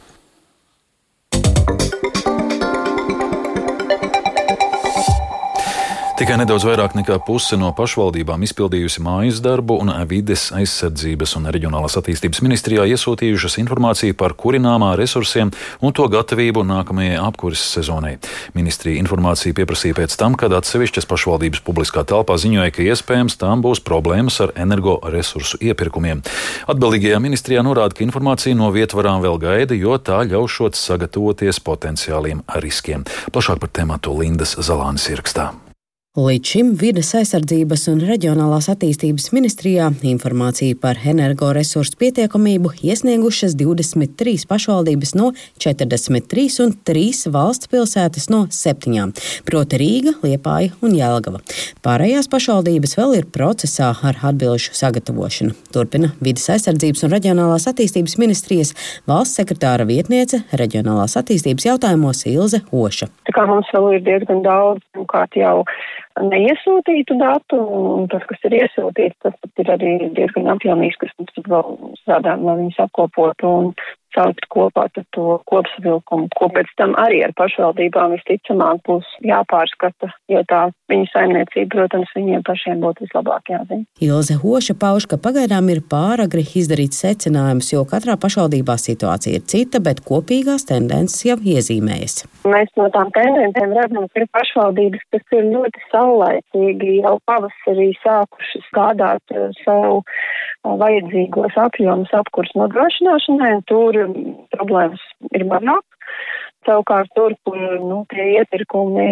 Tikai 6.26 6.40
nedaudz 6.40 6.64
vairāk 6.66 6.97
nekā 6.99 7.21
puse 7.23 7.54
no 7.54 7.68
pašvaldībām 7.71 8.42
izpildījusi 8.42 8.99
mājas 8.99 9.37
darbu, 9.45 9.76
un 9.78 9.92
vides 10.11 10.49
aizsardzības 10.59 11.37
un 11.38 11.45
reģionālās 11.54 11.95
attīstības 12.00 12.40
ministrijā 12.42 12.83
iesūtījušas 12.90 13.54
informāciju 13.62 14.16
par 14.18 14.35
kurināmā 14.35 14.88
resursiem 14.99 15.52
un 15.87 15.95
to 15.95 16.09
gatavību 16.11 16.64
nākamajai 16.66 17.21
apkuras 17.23 17.62
sezonai. 17.76 18.16
Ministrija 18.59 18.99
informāciju 19.04 19.54
pieprasīja 19.54 20.00
pēc 20.00 20.16
tam, 20.18 20.35
kad 20.35 20.56
atsevišķas 20.59 21.06
pašvaldības 21.12 21.62
publiskā 21.62 22.02
telpā 22.02 22.35
ziņoja, 22.42 22.75
ka 22.75 22.88
iespējams 22.88 23.38
tām 23.38 23.62
būs 23.62 23.85
problēmas 23.87 24.40
ar 24.42 24.54
energoresursu 24.59 25.62
iepirkumiem. 25.62 26.25
Atbildīgajā 26.66 27.23
ministrijā 27.23 27.62
norāda, 27.62 27.95
ka 27.95 28.02
informācija 28.02 28.59
no 28.59 28.73
vietvarām 28.75 29.23
vēl 29.23 29.38
gaida, 29.47 29.78
jo 29.78 29.95
tā 30.02 30.25
ļaušot 30.26 30.75
sagatavoties 30.75 31.62
potenciāliem 31.62 32.42
riskiem. 32.59 33.06
Plašāk 33.30 33.62
par 33.62 33.71
tēmatu 33.78 34.18
Lindas 34.18 34.59
Zalānis 34.59 35.06
ierakstā. 35.14 35.52
Līdz 36.16 36.49
šim 36.49 36.68
vides 36.80 37.11
aizsardzības 37.12 37.82
un 37.92 37.99
reģionālās 38.08 38.70
attīstības 38.73 39.26
ministrijā 39.37 39.90
informāciju 40.08 40.78
par 40.80 40.96
energoresursu 41.04 41.99
pietiekamību 42.00 42.70
iesniegušas 42.88 43.52
23 43.61 44.46
pašvaldības 44.49 45.12
no 45.18 45.26
43 45.61 46.56
un 46.64 46.73
3 46.88 47.28
valsts 47.35 47.68
pilsētas 47.68 48.30
no 48.32 48.46
7, 48.49 49.12
proti 49.44 49.80
Rīga, 49.82 50.14
Liepāja 50.23 50.73
un 50.80 50.94
Jelgava. 50.96 51.42
Pārējās 51.85 52.30
pašvaldības 52.32 52.96
vēl 52.96 53.12
ir 53.18 53.28
procesā 53.37 53.90
ar 54.00 54.16
atbilžu 54.30 54.73
sagatavošanu. 54.80 55.52
Turpina 55.76 56.14
vides 56.25 56.49
aizsardzības 56.56 57.04
un 57.04 57.12
reģionālās 57.18 57.68
attīstības 57.68 58.16
ministrijas 58.25 58.73
valsts 59.04 59.37
sekretāra 59.42 59.85
vietniece 59.85 60.40
reģionālās 60.56 61.20
attīstības 61.20 61.68
jautājumos 61.68 62.25
Ilze 62.32 62.64
Oša. 62.73 63.12
Tā 63.28 63.37
kā 63.37 63.44
mums 63.52 63.68
vēl 63.76 63.99
ir 63.99 64.08
diezgan 64.08 64.40
daudz, 64.49 64.80
kā 65.12 65.28
jau 65.37 65.61
neiesūtītu 66.23 67.18
datu, 67.20 67.58
un 67.99 68.08
tas, 68.12 68.25
kas 68.28 68.49
ir 68.49 68.56
iesūtīts, 68.62 69.18
tas 69.25 69.62
ir 69.62 69.73
arī 69.75 69.92
diezgan 70.16 70.49
apjomīgs, 70.54 70.99
kas 71.02 71.12
mums 71.20 71.49
vēl 71.49 71.76
strādājam, 72.02 72.46
lai 72.49 72.56
viņus 72.62 72.82
apkopotu 72.87 73.50
un 73.50 73.70
saukt 74.16 74.49
kopā 74.52 74.87
to 75.14 75.38
kopsavilkumu, 75.50 76.28
ko 76.37 76.49
pēc 76.54 76.70
tam 76.80 76.94
arī 77.00 77.23
ar 77.26 77.35
pašvaldībām 77.37 78.16
visticamāk 78.16 78.82
būs 78.88 79.08
jāpārskata, 79.26 80.11
jo 80.32 80.42
tā 80.50 80.62
viņu 80.90 81.08
saimniecība, 81.12 81.68
protams, 81.75 82.12
viņiem 82.16 82.44
pašiem 82.46 82.82
būtu 82.85 83.06
vislabāk 83.06 83.52
jāzina. 83.52 83.85
Ilze 84.02 84.38
Hoša 84.40 84.76
pauž, 84.80 85.08
ka 85.11 85.18
pagaidām 85.20 85.68
ir 85.75 85.82
pāragri 85.90 86.46
izdarīt 86.61 86.96
secinājumus, 86.96 87.73
jo 87.75 87.85
katrā 87.88 88.16
pašvaldībā 88.20 88.78
situācija 88.80 89.40
ir 89.40 89.46
cita, 89.50 89.82
bet 89.82 90.02
kopīgās 90.06 90.68
tendences 90.70 91.26
jau 91.26 91.37
iezīmējas. 91.37 92.25
Mēs 92.46 92.73
no 92.78 92.88
tām 92.94 93.12
tendencēm 93.16 93.75
redzam, 93.76 94.08
ka 94.12 94.23
ir 94.23 94.30
pašvaldības, 94.37 95.06
kas 95.14 95.38
ir 95.38 95.50
ļoti 95.52 95.87
saulaicīgi 95.90 97.00
jau 97.02 97.16
pavasarī 97.28 97.90
sākušas 98.04 98.70
gādāt 98.76 99.35
uh, 99.35 99.50
savu 99.64 100.02
uh, 100.02 100.76
vajadzīgos 100.80 101.56
apjomus 101.61 102.12
apkurs 102.16 102.52
nodrošināšanai, 102.58 103.52
un 103.58 103.62
tur 103.70 103.99
problēmas 104.54 105.02
ir 105.32 105.46
mazāk. 105.50 105.84
Savukārt 106.66 107.10
tur, 107.14 107.34
kur 107.46 107.58
nu, 107.78 108.00
tie 108.10 108.25
iepirkumi 108.40 109.06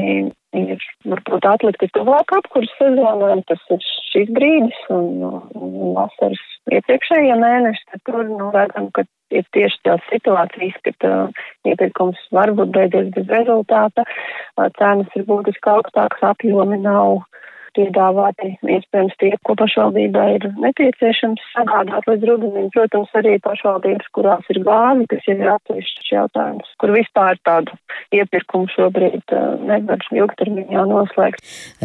ir 0.59 0.87
varbūt 1.07 1.47
atlikti 1.47 1.89
tuvāk 1.95 2.33
apkurss 2.35 2.73
sezonai, 2.81 3.37
tas 3.47 3.63
ir 3.75 3.83
šis 4.11 4.31
brīdis 4.35 4.81
un, 4.95 5.23
un 5.59 5.95
vasaras 5.99 6.43
iepriekšējie 6.73 7.37
mēneši, 7.39 7.85
tad 7.93 8.03
tur 8.09 8.25
nu, 8.27 8.49
redzam, 8.55 8.89
ka 8.95 9.05
ir 9.35 9.47
tieši 9.57 9.81
tās 9.87 10.03
situācijas, 10.11 10.77
kad 10.87 11.07
uh, 11.09 11.45
iepirkums 11.69 12.21
varbūt 12.35 12.75
beidzies 12.75 13.11
bez 13.15 13.31
rezultāta, 13.31 14.05
uh, 14.07 14.69
cenas 14.79 15.19
ir 15.19 15.27
būtiski 15.29 15.73
augstākas, 15.75 16.27
apjomi 16.35 16.81
nav 16.83 17.23
piedāvāti 17.77 18.55
iespējams 18.63 19.17
tie, 19.21 19.33
ko 19.47 19.57
pašvaldībā 19.59 20.25
ir 20.37 20.47
nepieciešams 20.63 21.43
sagādāt 21.53 22.09
līdz 22.11 22.29
rudenim. 22.31 22.69
Protams, 22.75 23.13
arī 23.19 23.37
pašvaldības, 23.45 24.11
kurās 24.17 24.51
ir 24.55 24.61
gāzi, 24.67 25.09
kas 25.11 25.29
ir 25.31 25.43
atsevišķs 25.55 26.11
jautājums, 26.13 26.73
kur 26.81 26.95
vispār 26.95 27.39
tādu 27.47 27.77
iepirkumu 28.15 28.71
šobrīd 28.75 29.35
uh, 29.35 29.55
nevar 29.69 30.03
ilgtermiņā 30.15 30.85
noslēgt. 30.91 31.45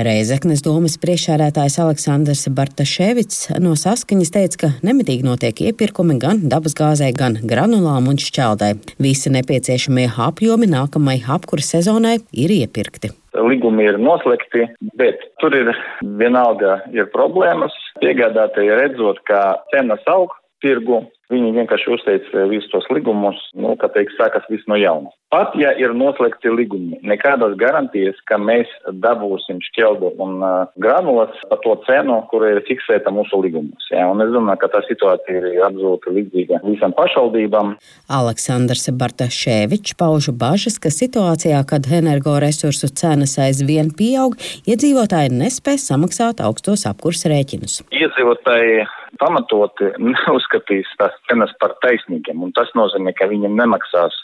Reizeknes 0.09 0.63
domas 0.65 0.97
priekšsēdētājs 1.01 1.79
Aleksandrs 1.83 2.45
Bartaševits 2.55 3.47
no 3.63 3.75
saskaņas 3.79 4.33
teica, 4.35 4.61
ka 4.65 4.71
nemitīgi 4.85 5.27
notiek 5.27 5.63
iepirkumi 5.69 6.19
gan 6.21 6.45
dabasgāzē, 6.51 7.11
gan 7.17 7.39
granulām 7.43 8.11
un 8.11 8.21
šķeldai. 8.21 8.75
Visi 9.01 9.33
nepieciešamie 9.33 10.09
apjomi 10.29 10.69
nākamai 10.69 11.19
apkuras 11.37 11.73
sezonai 11.75 12.19
ir 12.33 12.53
iepirkti 12.61 13.13
līgumi 13.45 13.87
ir 13.89 13.99
noslēgti, 14.01 14.67
bet 14.99 15.23
tur 15.41 15.55
ir 15.55 15.71
vienalga 16.19 16.79
ir 16.95 17.09
problēmas. 17.13 17.75
Piegādātāji 18.03 18.75
redzot, 18.79 19.21
ka 19.29 19.59
cenas 19.73 20.03
aug 20.11 20.33
tirgu, 20.63 21.03
viņi 21.33 21.53
vienkārši 21.55 21.93
uzteica 21.93 22.45
visus 22.49 22.69
tos 22.73 22.87
līgumus, 22.93 23.39
nu, 23.57 23.75
kā 23.79 23.89
teikt, 23.93 24.15
sākas 24.17 24.45
viss 24.49 24.67
no 24.69 24.77
jauna. 24.79 25.11
Pat 25.29 25.53
ja 25.61 25.75
ir 25.77 25.91
noslēgti 25.93 26.49
līgumi, 26.49 26.97
nekādas 27.05 27.53
garantijas, 27.61 28.17
ka 28.25 28.39
mēs 28.41 28.69
dabūsim 29.03 29.59
šķeldu 29.67 30.15
un 30.25 30.39
uh, 30.41 30.71
granulas 30.81 31.35
par 31.51 31.61
to 31.61 31.75
cenu, 31.85 32.15
kur 32.31 32.47
ir 32.47 32.63
fiksēta 32.65 33.13
mūsu 33.13 33.37
līgumus. 33.43 33.91
Ja? 33.93 34.07
Un 34.09 34.23
es 34.25 34.33
domāju, 34.33 34.63
ka 34.63 34.71
tā 34.73 34.81
situācija 34.87 35.43
ir 35.53 35.61
absolūti 35.67 36.15
līdzīga 36.15 36.63
visam 36.65 36.95
pašvaldībām. 36.97 37.75
Aleksandrs 38.19 38.89
Bartaševičs 38.97 39.99
pauž 39.99 40.31
bažas, 40.33 40.79
ka 40.81 40.89
situācijā, 40.93 41.61
kad 41.69 41.85
energoresursu 41.99 42.89
cenas 42.97 43.37
aizvien 43.37 43.93
pieaug, 43.93 44.33
iedzīvotāji 44.65 45.35
nespēs 45.37 45.85
samaksāt 45.91 46.41
augstos 46.41 46.87
apkurs 46.89 47.27
rēķinus. 47.29 47.83
Iedzīvotāji 47.93 48.87
pamatoti 49.21 49.91
neuzskatīs 49.97 50.91
tās 50.99 51.15
cenas 51.29 51.53
par 51.61 51.75
taisnīgiem, 51.85 52.43
un 52.45 52.53
tas 52.55 52.71
nozīmē, 52.77 53.13
ka 53.17 53.29
viņiem 53.31 53.57
nemaksās 53.59 54.15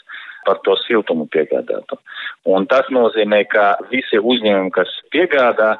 par 0.46 0.60
to 0.64 0.76
siltumu 0.84 1.26
piegādātu. 1.34 1.98
Un 2.46 2.68
tas 2.70 2.88
nozīmē, 2.94 3.42
ka 3.50 3.74
visi 3.90 4.20
uzņēmumi, 4.20 4.72
kas 4.74 4.92
piegādā 5.14 5.74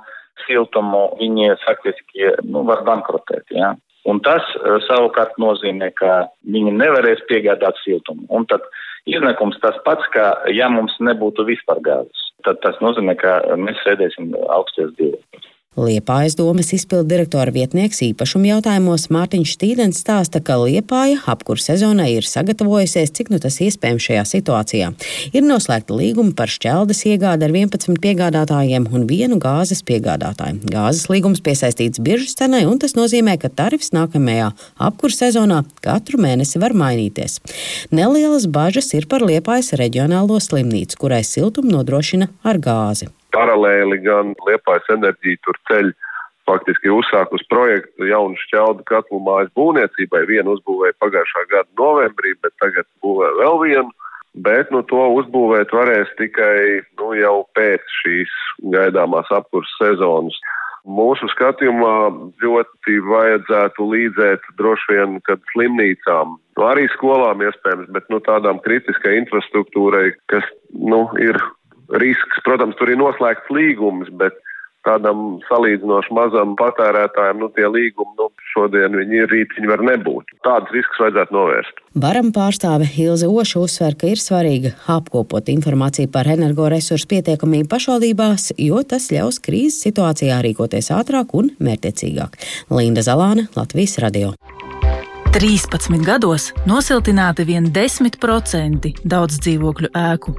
siltumu, 0.46 1.08
viņi 1.20 1.54
faktiski 1.62 2.32
nu, 2.44 2.64
var 2.66 2.82
bankrotēt. 2.88 3.46
Ja? 3.54 3.74
Un 4.10 4.20
tas 4.26 4.44
eh, 4.58 4.78
savukārt 4.86 5.38
nozīmē, 5.42 5.92
ka 5.98 6.26
viņi 6.46 6.74
nevarēs 6.78 7.24
piegādāt 7.30 7.78
siltumu. 7.84 8.26
Un 8.30 8.46
tad 8.50 8.66
iznākums 9.06 9.58
tas 9.62 9.78
pats, 9.86 10.06
ka 10.14 10.32
ja 10.54 10.70
mums 10.72 10.94
nebūtu 11.02 11.46
vispār 11.48 11.82
gāzes, 11.86 12.30
tad 12.46 12.62
tas 12.66 12.78
nozīmē, 12.82 13.16
ka 13.22 13.38
mēs 13.58 13.82
sēdēsim 13.86 14.34
augsties 14.58 14.94
dzīvokļos. 14.98 15.52
Liepājas 15.76 16.32
domas 16.38 16.70
izpildu 16.72 17.04
direktora 17.10 17.52
vietnieks 17.52 17.98
īpašuma 18.06 18.48
jautājumos 18.48 19.10
Mārtiņš 19.12 19.50
Stīdens 19.58 19.98
stāsta, 20.00 20.40
ka 20.40 20.56
Liepāja 20.62 21.18
apkur 21.28 21.60
sezonai 21.60 22.14
ir 22.14 22.24
sagatavojusies, 22.24 23.12
cik 23.12 23.28
nu 23.28 23.36
tas 23.42 23.58
iespējams 23.60 24.06
šajā 24.08 24.22
situācijā. 24.30 24.86
Ir 25.36 25.44
noslēgta 25.44 25.92
līguma 25.98 26.32
par 26.38 26.48
šķeldes 26.48 27.02
iegādi 27.10 27.44
ar 27.44 27.52
11 27.52 28.00
piegādātājiem 28.00 28.88
un 28.88 29.04
vienu 29.10 29.36
gāzes 29.42 29.84
piegādātāju. 29.84 30.62
Gāzes 30.72 31.10
līgums 31.12 31.44
piesaistīts 31.44 32.00
biržas 32.00 32.38
cenai, 32.40 32.64
un 32.64 32.80
tas 32.80 32.96
nozīmē, 32.96 33.36
ka 33.42 33.52
tarifs 33.52 33.92
nākamajā 33.92 34.48
apkur 34.88 35.12
sezonā 35.12 35.60
katru 35.84 36.22
mēnesi 36.24 36.62
var 36.62 36.72
mainīties. 36.72 37.42
Nelielas 37.92 38.48
bažas 38.48 38.94
ir 38.96 39.10
par 39.12 39.28
Liepājas 39.28 39.74
reģionālo 39.76 40.40
slimnīcu, 40.40 41.02
kurai 41.04 41.20
siltumu 41.20 41.76
nodrošina 41.76 42.32
ar 42.48 42.64
gāzi 42.64 43.12
paralēli 43.36 44.00
gan 44.04 44.34
Liepājas 44.48 44.88
enerģija 44.96 45.44
tur 45.44 45.60
ceļ 45.70 45.92
faktiski 46.46 46.92
uzsākus 46.94 47.44
projektu 47.50 48.06
jaunu 48.08 48.38
šķeldu 48.46 48.86
katlu 48.88 49.20
mājas 49.26 49.52
būvniecībai. 49.58 50.24
Vienu 50.30 50.56
uzbūvēja 50.56 50.96
pagājušā 51.02 51.46
gada 51.52 51.68
novembrī, 51.80 52.36
bet 52.42 52.54
tagad 52.62 52.88
būvē 53.04 53.32
vēl 53.42 53.62
vienu. 53.64 53.90
Bet 54.46 54.68
nu, 54.72 54.82
to 54.84 55.00
uzbūvēt 55.16 55.72
varēs 55.72 56.10
tikai 56.18 56.84
nu, 57.00 57.14
jau 57.16 57.38
pēc 57.56 57.84
šīs 58.02 58.32
gaidāmās 58.74 59.30
apkurses 59.32 59.78
sezonas. 59.80 60.36
Mūsu 60.86 61.26
skatījumā 61.32 61.94
ļoti 62.44 62.98
vajadzētu 63.08 63.86
līdzēt 63.90 64.44
droši 64.60 64.92
vien, 64.92 65.16
kad 65.26 65.40
slimnīcām, 65.50 66.36
nu, 66.36 66.66
arī 66.68 66.84
skolām 66.92 67.42
iespējams, 67.42 67.88
bet 67.96 68.06
nu, 68.12 68.20
tādām 68.28 68.60
kritiskai 68.62 69.16
infrastruktūrai, 69.22 70.12
kas 70.30 70.46
nu, 70.70 71.08
ir 71.18 71.40
risks. 72.02 72.42
Protams, 72.46 72.76
tur 72.80 72.90
ir 72.92 73.00
noslēgts 73.00 73.52
līgums, 73.54 74.10
bet 74.20 74.36
tādam 74.86 75.40
salīdzinoši 75.48 76.14
mazam 76.14 76.54
patērētājam, 76.58 77.40
nu, 77.42 77.48
tie 77.56 77.66
līgumi, 77.66 78.14
nu, 78.20 78.28
šodien 78.52 78.94
viņi 79.00 79.20
ir, 79.22 79.28
rīt 79.32 79.54
viņi 79.56 79.70
var 79.72 79.82
nebūt. 79.86 80.30
Tādus 80.46 80.74
riskus 80.76 81.02
vajadzētu 81.02 81.34
novērst. 81.34 81.82
Varam 82.06 82.30
pārstāve 82.36 82.88
Ilze 83.02 83.28
Oša 83.30 83.62
uzsver, 83.64 83.96
ka 83.98 84.10
ir 84.12 84.22
svarīgi 84.22 84.74
apkopot 84.92 85.50
informāciju 85.52 86.12
par 86.14 86.30
energoresursu 86.30 87.10
pietiekamību 87.12 87.70
pašvaldībās, 87.72 88.52
jo 88.62 88.82
tas 88.86 89.10
ļaus 89.14 89.40
krīzes 89.42 89.82
situācijā 89.88 90.38
rīkoties 90.46 90.92
ātrāk 90.94 91.34
un 91.38 91.50
mērķiecīgāk. 91.58 92.38
Linda 92.70 93.04
Zalāne, 93.06 93.48
Latvijas 93.58 93.98
radio. 94.04 94.34
13 95.36 95.98
gados 96.06 96.52
nosiltināti 96.64 97.44
vien 97.44 97.66
10% 97.74 98.94
daudz 99.04 99.42
dzīvokļu 99.44 99.92
ēku 99.92 100.32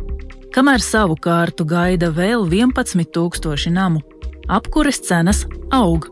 kamēr 0.57 0.81
savu 0.81 1.13
kārtu 1.21 1.67
gaida 1.69 2.07
vēl 2.09 2.47
11,000 2.49 3.69
namu. 3.69 4.01
apkures 4.47 4.97
cenas 5.05 5.43
aug. 5.69 6.07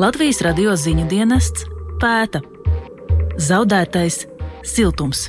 Latvijas 0.00 0.40
radio 0.42 0.72
ziņu 0.74 1.04
dienests 1.06 1.66
pēta. 2.02 2.40
Zaudētais 3.38 4.24
siltums. 4.66 5.28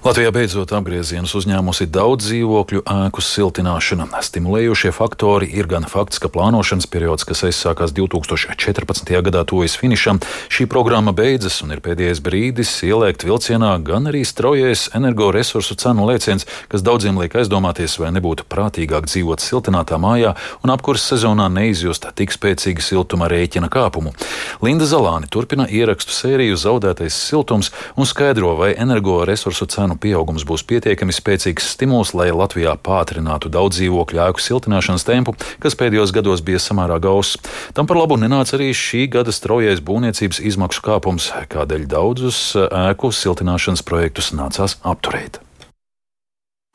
Latvijā 0.00 0.30
beidzot 0.32 0.70
apgriezienus 0.72 1.34
uzņēmusi 1.36 1.84
daudz 1.92 2.24
dzīvokļu 2.24 2.80
ēku 2.88 3.20
siltināšana. 3.20 4.06
Stimulējošie 4.24 4.94
faktori 4.96 5.50
ir 5.52 5.66
gan 5.68 5.84
fakts, 5.84 6.16
ka 6.16 6.30
plānošanas 6.32 6.86
periods, 6.88 7.26
kas 7.28 7.42
aizsākās 7.44 7.92
2014. 7.92 9.12
gadā, 9.26 9.42
tuvojas 9.44 9.74
finišam, 9.76 10.22
šī 10.48 10.64
programma 10.72 11.12
beidzas 11.12 11.58
un 11.60 11.74
ir 11.76 11.82
pēdējais 11.84 12.22
brīdis 12.24 12.72
ieliekt 12.88 13.26
vilcienā, 13.28 13.74
gan 13.84 14.08
arī 14.08 14.22
straujais 14.24 14.86
energoresursu 14.96 15.76
cenu 15.84 16.08
lēciens, 16.08 16.48
kas 16.72 16.80
daudziem 16.80 17.20
liek 17.20 17.36
aizdomāties, 17.36 17.98
vai 18.00 18.14
nebūtu 18.16 18.48
prātīgāk 18.48 19.04
dzīvot 19.04 19.44
siltinātā 19.44 20.00
mājā 20.00 20.32
un 20.64 20.72
apkurss 20.72 21.12
sezonā 21.12 21.50
neizjust 21.52 22.08
tik 22.16 22.32
spēcīgu 22.32 22.80
siltuma 22.88 23.28
rēķina 23.28 23.68
kāpumu. 23.68 24.16
Linda 24.64 24.88
Zalāni 24.88 25.28
turpina 25.28 25.68
ierakstu 25.68 26.16
sēriju 26.22 26.56
Zaudētais 26.56 27.20
siltums 27.28 27.68
un 28.00 28.08
skaidro, 28.08 28.56
vai 28.56 28.72
energoresursu 28.80 29.68
cenu 29.68 29.89
cenu 29.90 29.98
pieaugums 29.98 30.44
būs 30.46 30.62
pietiekami 30.66 31.12
spēcīgs 31.12 31.74
stimuls, 31.74 32.14
lai 32.14 32.30
Latvijā 32.30 32.76
pātrinātu 32.78 33.50
daudz 33.50 33.78
dzīvokļu 33.78 34.22
ēku 34.22 34.40
siltināšanas 34.40 35.04
tempu, 35.04 35.34
kas 35.58 35.74
pēdējos 35.74 36.12
gados 36.14 36.42
bija 36.42 36.58
samērā 36.58 37.00
gauss. 37.00 37.38
Tam 37.74 37.86
par 37.86 37.98
labu 37.98 38.16
nenāca 38.16 38.56
arī 38.56 38.70
šī 38.70 39.08
gada 39.10 39.32
straujais 39.32 39.82
būvniecības 39.82 40.40
izmaksu 40.40 40.82
kāpums, 40.82 41.32
kādēļ 41.50 41.86
daudzus 41.90 42.56
ēku 42.70 43.10
siltināšanas 43.10 43.82
projektus 43.82 44.32
nācās 44.32 44.78
apturēt. 44.82 45.40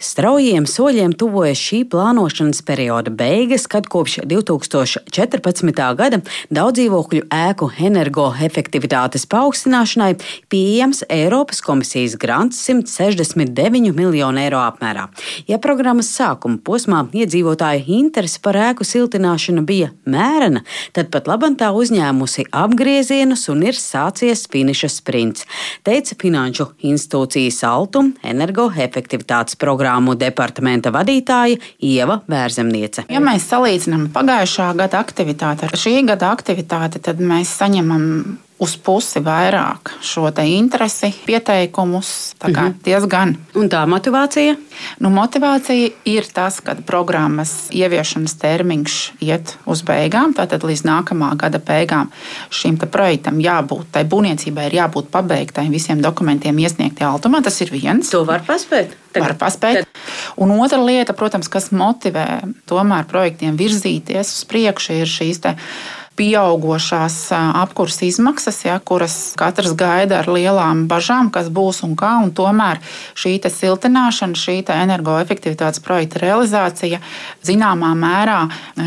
Straujiem 0.06 0.68
soļiem 0.70 1.16
tuvojas 1.18 1.58
šī 1.58 1.80
plānošanas 1.90 2.60
perioda 2.66 3.10
beigas, 3.10 3.64
kad 3.72 3.88
kopš 3.90 4.20
2014. 4.30 5.72
gada 5.98 6.20
daudz 6.54 6.78
dzīvokļu 6.78 7.24
ēku 7.34 7.72
energoefektivitātes 7.88 9.26
paaugstināšanai 9.32 10.12
pieejams 10.52 11.02
Eiropas 11.10 11.64
komisijas 11.66 12.18
grants 12.22 12.60
169 12.68 13.96
miljonu 13.98 14.44
eiro 14.44 14.60
apmērā. 14.62 15.08
Ja 15.50 15.58
programmas 15.64 16.12
sākuma 16.14 16.62
posmā 16.62 17.02
iedzīvotāju 17.10 17.88
interese 17.98 18.44
par 18.46 18.60
ēku 18.62 18.86
siltināšanu 18.86 19.66
bija 19.66 19.90
mērena, 20.06 20.62
tad 20.94 21.10
pat 21.16 21.32
labam 21.32 21.58
tā 21.58 21.72
uzņēmusi 21.74 22.50
apgriezienus 22.54 23.48
un 23.50 23.66
ir 23.66 23.80
sācies 23.80 24.46
finiša 24.54 24.92
sprints, 25.00 25.50
teica 25.88 26.20
Finanšu 26.22 26.70
institūcijas 26.94 27.64
Altum 27.66 28.14
energoefektivitātes 28.36 29.58
programma 29.58 29.95
programmu 29.96 30.16
departamenta 30.20 30.92
vadītāja 30.92 31.58
Ieva 31.80 32.20
Vērzemniece. 32.28 33.06
Ja 33.10 33.22
mēs 33.24 33.48
salīdzinām 33.48 34.10
pagājušā 34.14 34.74
gada 34.76 35.00
aktivitāti 35.00 35.66
ar 35.66 35.78
šī 35.78 36.06
gada 36.06 36.32
aktivitāti, 36.36 37.00
tad 37.00 37.20
mēs 37.20 37.56
saņemam 37.56 38.38
uz 38.60 38.76
pusi 38.80 39.20
vairāk 39.20 39.92
šo 40.04 40.30
interesi, 40.44 41.12
pieteikumus. 41.26 42.36
Tā 42.40 42.52
kā 42.54 42.70
mhm. 42.70 42.78
diezgan. 42.86 43.36
Un 43.56 43.70
tā 43.72 43.84
motivācija? 43.90 44.56
Nu, 45.04 45.12
motivācija 45.14 45.92
ir 46.08 46.28
tas, 46.34 46.62
ka 46.64 46.76
programmas 46.88 47.70
ieviešanas 47.76 48.36
termiņš 48.40 48.96
iet 49.26 49.56
uz 49.68 49.84
beigām, 49.88 50.34
tātad 50.36 50.64
līdz 50.64 50.86
nākamā 50.88 51.34
gada 51.40 51.60
beigām 51.60 52.12
šim 52.50 52.78
projektam 52.80 53.40
jābūt, 53.44 53.92
tai 53.96 54.06
būvniecībai 54.08 54.70
ir 54.70 54.80
jābūt 54.80 55.12
pabeigtai, 55.12 55.68
visiem 55.72 56.04
dokumentiem 56.04 56.58
iesniegti 56.60 57.04
Altumā. 57.08 57.44
Tas 57.44 57.60
ir 57.64 57.72
viens. 57.74 58.12
To 58.14 58.24
var 58.28 58.46
paspēt. 58.48 58.96
Tagad. 59.16 59.28
Var 59.28 59.38
paspēt. 59.40 59.84
Tad. 59.84 60.02
Un 60.42 60.52
otra 60.60 60.80
lieta, 60.84 61.16
protams, 61.16 61.48
kas 61.52 61.72
motivē 61.72 62.42
tomēr 62.70 63.08
projektiem 63.08 63.56
virzīties 63.60 64.34
uz 64.36 64.44
priekšu, 64.50 65.00
ir 65.00 65.12
šīs 65.12 65.44
pieaugušās 66.16 67.18
apkurses 67.36 68.02
izmaksas, 68.08 68.62
ja, 68.66 68.78
kuras 68.80 69.34
katrs 69.40 69.76
gaida 69.78 70.22
ar 70.22 70.30
lielām 70.32 70.86
bažām, 70.92 71.30
kas 71.34 71.50
būs 71.52 71.84
un 71.88 71.96
kā. 72.00 72.16
Un 72.24 72.32
tomēr 72.36 72.80
šī 73.18 73.38
siltināšana, 73.52 74.38
šī 74.40 74.58
energoefektivitātes 74.72 75.84
projekta 75.84 76.22
realizācija 76.24 77.02
zināmā 77.46 77.92
mērā 78.00 78.40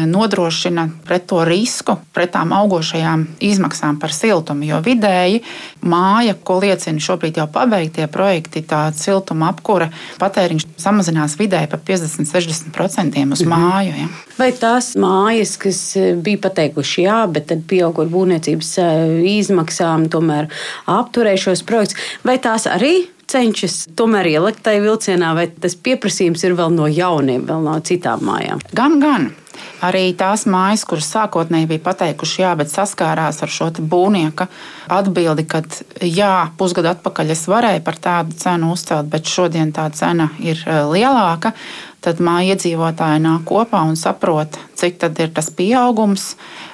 nodrošina 0.09 0.89
pret 1.07 1.29
to 1.31 1.43
risku, 1.47 1.99
pret 2.17 2.33
tām 2.37 2.55
augošajām 2.57 3.27
izmaksām 3.45 4.01
par 4.01 4.15
siltumu. 4.17 4.67
Jo 4.69 4.81
vidēji 4.85 5.43
māja, 5.85 6.35
ko 6.35 6.59
liecina 6.63 7.03
šobrīd 7.03 7.41
jau 7.43 7.49
pabeigtie 7.53 8.09
projekti, 8.11 8.65
tā 8.67 8.89
siltuma 8.97 9.53
apkure 9.53 9.91
patēriņš 10.21 10.67
samazinās 10.81 11.37
vidēji 11.39 11.71
par 11.71 11.85
50-60% 11.85 13.25
uz 13.33 13.45
mhm. 13.45 13.53
māju. 13.53 13.95
Ja. 13.99 14.09
Vai 14.39 14.51
tās 14.55 14.93
mājas, 14.99 15.57
kas 15.61 15.81
bija 16.23 16.41
pateikuši 16.49 17.05
jā, 17.05 17.18
bet 17.27 17.49
tad 17.53 17.65
pieaugot 17.71 18.11
būvniecības 18.13 18.73
eh, 18.83 19.05
izmaksām, 19.39 20.09
tomēr 20.13 20.51
apturējušos 20.89 21.65
projekts, 21.69 21.99
vai 22.27 22.39
tās 22.43 22.69
arī 22.71 23.09
cenšas 23.29 23.83
tomēr 23.99 24.31
ielikt 24.31 24.63
tajā 24.65 24.81
vilcienā, 24.85 25.35
vai 25.37 25.49
tas 25.53 25.77
pieprasījums 25.77 26.47
ir 26.47 26.57
vēl 26.59 26.73
no 26.75 26.89
jauniem, 26.89 27.45
vēl 27.49 27.67
no 27.67 27.77
citām 27.85 28.25
mājām? 28.29 28.65
Gan, 28.77 28.99
gan. 29.03 29.31
Arī 29.83 30.13
tās 30.19 30.45
mājas, 30.51 30.85
kuras 30.87 31.07
sākotnēji 31.11 31.69
bija 31.71 31.83
pateikuši, 31.83 32.41
jā, 32.45 32.53
bet 32.59 32.71
saskārās 32.71 33.43
ar 33.43 33.51
šo 33.51 33.69
būvnieka 33.79 34.47
atbildi, 34.95 35.45
ka 35.51 35.63
jā, 36.03 36.49
pusgadu 36.59 36.93
atpakaļ 36.93 37.35
es 37.35 37.45
varēju 37.51 37.83
par 37.87 37.99
tādu 38.03 38.39
cenu 38.39 38.73
uzcelt, 38.75 39.11
bet 39.11 39.31
šodien 39.31 39.75
tā 39.75 39.89
cena 39.95 40.31
ir 40.39 40.63
eh, 40.67 40.83
lielāka 40.87 41.55
tad 42.05 42.21
māja 42.23 42.55
iedzīvotāji 42.55 43.23
nāk 43.25 43.47
kopā 43.49 43.83
un 43.89 43.97
saprot, 43.99 44.59
cik 44.79 44.99
tad 45.03 45.19
ir 45.23 45.33
tas 45.35 45.51
pieaugums, 45.55 46.33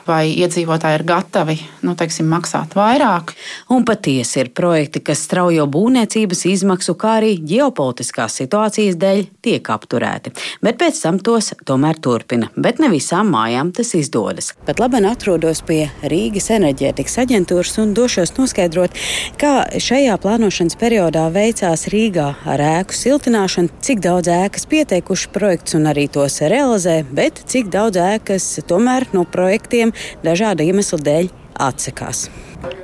vai 0.09 0.29
iedzīvotāji 0.35 0.99
ir 0.99 1.07
gatavi 1.09 1.57
nu, 1.85 1.95
teiksim, 1.99 2.29
maksāt 2.29 2.75
vairāk. 2.77 3.33
Un 3.73 3.85
patiesi 3.89 4.41
ir 4.43 4.51
projekti, 4.57 5.03
kas 5.05 5.25
straujo 5.27 5.67
būvniecības 5.71 6.45
izmaksu, 6.51 6.97
kā 7.01 7.19
arī 7.21 7.35
ģeopolitiskās 7.41 8.39
situācijas 8.43 8.99
dēļ 9.01 9.23
tiek 9.45 9.71
apturēti. 9.75 10.35
Bet 10.65 10.79
pēc 10.81 11.01
tam 11.05 11.21
tos 11.25 11.53
tomēr 11.67 12.01
turpina. 12.05 12.51
Bet 12.57 12.81
ne 12.83 12.91
visām 12.93 13.33
mājām 13.35 13.73
tas 13.77 13.95
izdodas. 13.97 14.53
Pat 14.67 14.81
labi 14.83 15.03
atrodos 15.09 15.61
pie 15.67 15.89
Rīgas 16.09 16.51
enerģētikas 16.55 17.19
aģentūras 17.25 17.79
un 17.83 17.95
došos 17.97 18.35
noskaidrot, 18.39 18.95
kā 19.41 19.55
šajā 19.83 20.17
plānošanas 20.23 20.79
periodā 20.81 21.27
veicās 21.35 21.89
Rīgā 21.93 22.29
ar 22.49 22.63
ēku 22.65 22.97
siltināšanu, 22.97 23.73
cik 23.85 24.03
daudz 24.05 24.31
ēkas 24.33 24.69
pieteikuši 24.71 25.33
projekts 25.35 25.77
un 25.79 25.89
arī 25.91 26.07
tos 26.13 26.41
realizē, 26.41 27.01
bet 27.15 27.43
cik 27.51 27.73
daudz 27.75 27.94
ēkas 28.01 28.47
tomēr 28.69 29.09
no 29.15 29.25
projektiem 29.25 29.95
dažādu 30.25 30.67
iemeslu 30.67 31.01
dēļ 31.05 31.31
atsakās. 31.61 32.29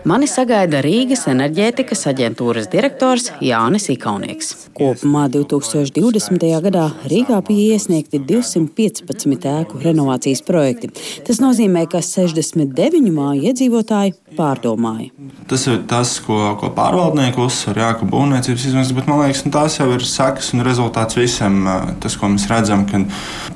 Mani 0.09 0.25
sagaida 0.25 0.79
Rīgas 0.81 1.27
enerģētikas 1.29 2.07
aģentūras 2.09 2.71
direktors 2.73 3.27
Jānis 3.45 3.91
Ikaunieks. 3.93 4.55
Kopumā 4.73 5.27
2020. 5.29 6.47
gadā 6.65 6.87
Rīgā 7.11 7.37
bija 7.45 7.75
iesniegti 7.77 8.17
215 8.25 9.45
ēku 9.51 9.81
renovācijas 9.85 10.41
projekti. 10.47 10.89
Tas 11.27 11.43
nozīmē, 11.45 11.83
ka 11.93 12.01
69 12.01 13.11
māju 13.13 13.51
iedzīvotāji 13.51 14.15
pārdomāja. 14.39 15.11
Tas 15.51 15.67
ir 15.69 15.83
tas, 15.91 16.15
ko, 16.25 16.39
ko 16.63 16.73
pārvaldnieki 16.77 17.45
uzsver, 17.45 17.83
jā, 17.83 17.91
ka 18.01 18.09
būvniecības 18.09 18.67
izmaksas, 18.71 18.97
bet 18.97 19.11
man 19.11 19.21
liekas, 19.27 19.45
nu, 19.45 19.53
tās 19.53 19.77
jau 19.83 19.91
ir 19.93 20.07
sekas 20.09 20.55
un 20.57 20.65
rezultāts 20.65 21.21
visam. 21.21 21.61
Tas, 22.01 22.17
ko 22.17 22.33
mēs 22.33 22.49
redzam, 22.49 22.87
ka 22.89 23.03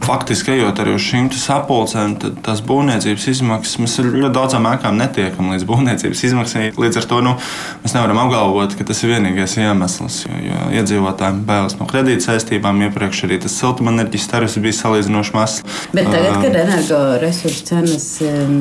faktiski 0.04 0.58
ejot 0.58 0.84
arī 0.84 0.98
uz 0.98 1.08
šīm 1.08 1.32
sapulcēm, 1.32 2.18
tad 2.20 2.38
tās 2.44 2.60
būvniecības 2.68 3.28
izmaksas 3.32 3.80
mēs 3.80 3.98
ļoti 4.04 4.34
daudzām 4.36 4.68
ēkām 4.74 5.00
netiekam 5.00 5.54
līdz 5.54 5.64
būvniecības 5.72 6.34
dzīvības 6.34 6.34
izmaksas. 6.44 6.78
Līdz 6.80 7.00
ar 7.00 7.08
to 7.08 7.20
nu, 7.24 7.34
mēs 7.84 7.94
nevaram 7.96 8.20
apgalvot, 8.24 8.74
ka 8.78 8.86
tas 8.88 9.02
ir 9.04 9.14
vienīgais 9.14 9.56
iemesls. 9.60 10.24
Jo, 10.26 10.38
jo 10.48 10.60
iedzīvotājiem 10.80 11.42
bailes 11.48 11.76
no 11.78 11.88
kredīt 11.90 12.24
saistībām 12.24 12.82
iepriekš 12.88 13.24
arī 13.26 13.40
tas 13.44 13.56
siltumenerģijas 13.60 14.28
tarifs 14.30 14.58
bija 14.62 14.78
salīdzinoši 14.80 15.34
mazs. 15.36 15.62
Bet 15.94 16.10
tagad, 16.10 16.40
kad 16.42 16.58
energoresursu 16.64 17.68
cenas 17.68 18.08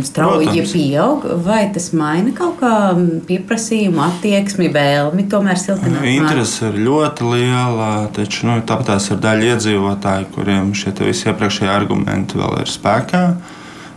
strauji 0.07 0.65
pieaug, 0.73 1.25
vai 1.45 1.65
tas 1.73 1.91
maina 1.97 2.33
kaut 2.35 2.59
kā 2.61 2.73
pieprasījumu, 3.27 4.01
attieksmi, 4.07 4.69
vēlmi 4.73 5.27
tomēr 5.31 5.59
siltināt? 5.59 6.05
Interese 6.13 6.69
ir 6.71 6.79
ļoti 6.87 7.31
liela, 7.33 7.91
taču 8.15 8.49
nu, 8.49 8.59
tāpat 8.67 8.93
tās 8.93 9.09
ir 9.13 9.19
daļa 9.23 9.53
iedzīvotāji, 9.55 10.29
kuriem 10.35 10.73
šie 10.77 10.95
visi 11.03 11.29
iepriekšējie 11.31 11.73
argumenti 11.73 12.39
vēl 12.39 12.61
ir 12.63 12.71
spēkā. 12.71 13.25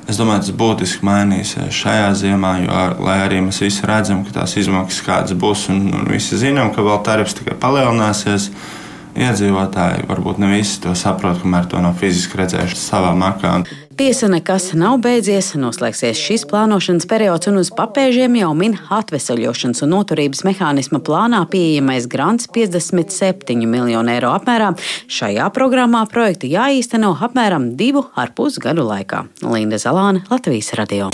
Es 0.06 0.20
domāju, 0.20 0.44
tas 0.44 0.54
būtiski 0.54 1.02
mainīsies 1.06 1.74
šajā 1.74 2.10
ziemā, 2.20 2.52
jo 2.62 2.82
lai 3.02 3.16
arī 3.24 3.40
mēs 3.42 3.58
visi 3.64 3.86
redzam, 3.88 4.22
ka 4.22 4.36
tās 4.36 4.54
izmaksas 4.60 5.02
kādas 5.02 5.34
būs, 5.34 5.64
un, 5.74 5.88
un 5.98 6.06
visi 6.12 6.38
zinām, 6.38 6.70
ka 6.74 6.84
vēl 6.86 7.00
tarifs 7.06 7.34
tikai 7.34 7.56
palielināsies. 7.58 8.52
Iedzīvotāji 9.16 10.06
varbūt 10.08 10.40
ne 10.42 10.52
visi 10.54 10.80
to 10.84 10.94
saprot, 10.98 11.40
kamēr 11.42 11.68
to 11.70 11.80
nav 11.82 11.96
fiziski 12.00 12.40
redzējuši 12.42 12.78
savā 12.80 13.12
makā. 13.16 13.58
Tiesa 13.96 14.28
nekas 14.28 14.74
nav 14.76 14.98
beidzies, 15.00 15.54
noslēgsies 15.56 16.20
šis 16.20 16.44
plānošanas 16.50 17.08
periods, 17.08 17.48
un 17.48 17.62
uz 17.62 17.70
papēžiem 17.72 18.36
jau 18.36 18.50
min 18.58 18.76
atvesaļošanas 18.92 19.80
un 19.86 19.94
noturības 19.94 20.44
mehānisma 20.44 21.00
plānā 21.00 21.40
pieejamais 21.48 22.04
grants 22.12 22.50
57 22.52 23.64
miljonu 23.64 24.12
eiro 24.12 24.34
apmērā. 24.36 24.74
Šajā 25.08 25.48
programmā 25.56 26.04
projekti 26.12 26.52
jāīsteno 26.52 27.14
apmēram 27.16 27.72
divu 27.80 28.04
ar 28.20 28.36
pus 28.36 28.60
gadu 28.60 28.84
laikā. 28.84 29.24
Linda 29.48 29.80
Zalāne, 29.80 30.26
Latvijas 30.28 30.74
radio. 30.76 31.08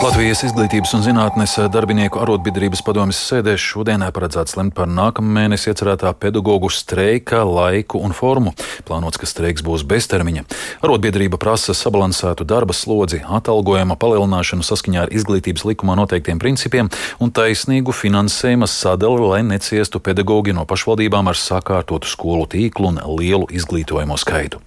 Latvijas 0.00 0.40
izglītības 0.46 0.94
un 0.96 1.02
zinātnes 1.04 1.58
darbinieku 1.68 2.22
arotbiedrības 2.22 2.80
padomjas 2.86 3.18
sēdē 3.20 3.52
šodien 3.60 4.00
paredzēts 4.16 4.56
lemt 4.56 4.72
par 4.72 4.88
nākamā 4.88 5.28
mēnesī 5.34 5.74
iecerētā 5.74 6.14
pedagoģu 6.16 6.70
streika 6.72 7.42
laiku 7.44 8.00
un 8.00 8.14
formu. 8.16 8.54
Plānots, 8.88 9.20
ka 9.20 9.28
streiks 9.28 9.60
būs 9.66 9.84
beztermiņa. 9.84 10.46
Arotbiedrība 10.80 11.36
prasa 11.42 11.76
sabalansētu 11.76 12.48
darba 12.48 12.72
slodzi, 12.72 13.20
atalgojuma 13.28 13.98
palielināšanu 14.00 14.64
saskaņā 14.64 15.04
ar 15.04 15.12
izglītības 15.12 15.66
likumā 15.68 15.98
noteiktiem 16.00 16.40
principiem 16.40 16.88
un 17.20 17.36
taisnīgu 17.36 17.92
finansējuma 17.92 18.70
sadali, 18.72 19.20
lai 19.34 19.42
neciestu 19.52 20.00
pedagoģi 20.00 20.56
no 20.56 20.64
pašvaldībām 20.64 21.28
ar 21.28 21.36
sakārtotu 21.36 22.08
skolu 22.08 22.48
tīklu 22.48 22.94
un 22.94 23.04
lielu 23.20 23.52
izglītojumu 23.52 24.16
skaitu. 24.16 24.64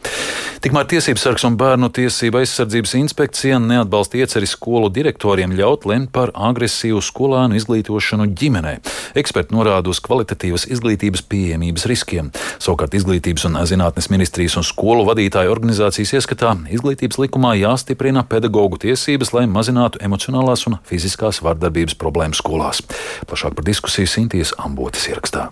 Tikmēr 0.64 0.88
Tiesības 0.88 1.26
sargs 1.26 1.44
un 1.44 1.58
Bērnu 1.60 1.90
tiesība 1.92 2.40
aizsardzības 2.40 2.94
inspekcija 2.96 3.58
neatbalsta 3.60 4.22
ieceri 4.22 4.48
skolu 4.48 4.88
direktoru 4.94 5.24
rektoriem 5.24 5.54
ļaut 5.56 5.86
lemt 5.88 6.12
par 6.12 6.34
agresīvu 6.36 7.00
skolēnu 7.00 7.56
izglītošanu 7.56 8.28
ģimenē. 8.36 8.74
Eksperti 9.16 9.56
norāda 9.56 9.90
uz 9.90 10.02
kvalitatīvas 10.04 10.68
izglītības 10.68 11.24
pieejamības 11.32 11.88
riskiem. 11.88 12.32
Savukārt 12.60 12.94
Izglītības 12.98 13.48
un 13.48 13.56
zinātnes 13.64 14.10
ministrijas 14.12 14.58
un 14.60 14.68
skolu 14.68 15.08
vadītāju 15.08 15.54
organizācijas 15.54 16.14
ieskatā 16.20 16.52
izglītības 16.76 17.22
likumā 17.24 17.56
jāstiprina 17.56 18.26
pedagoģu 18.28 18.84
tiesības, 18.84 19.32
lai 19.34 19.48
mazinātu 19.48 20.04
emocionālās 20.04 20.68
un 20.68 20.82
fiziskās 20.84 21.40
vardarbības 21.46 21.96
problēmas 21.96 22.44
skolās. 22.44 22.84
Plašāk 23.30 23.56
par 23.56 23.72
diskusiju 23.72 24.12
Sintīs 24.12 24.52
Ambotas 24.60 25.08
ierakstā. 25.08 25.50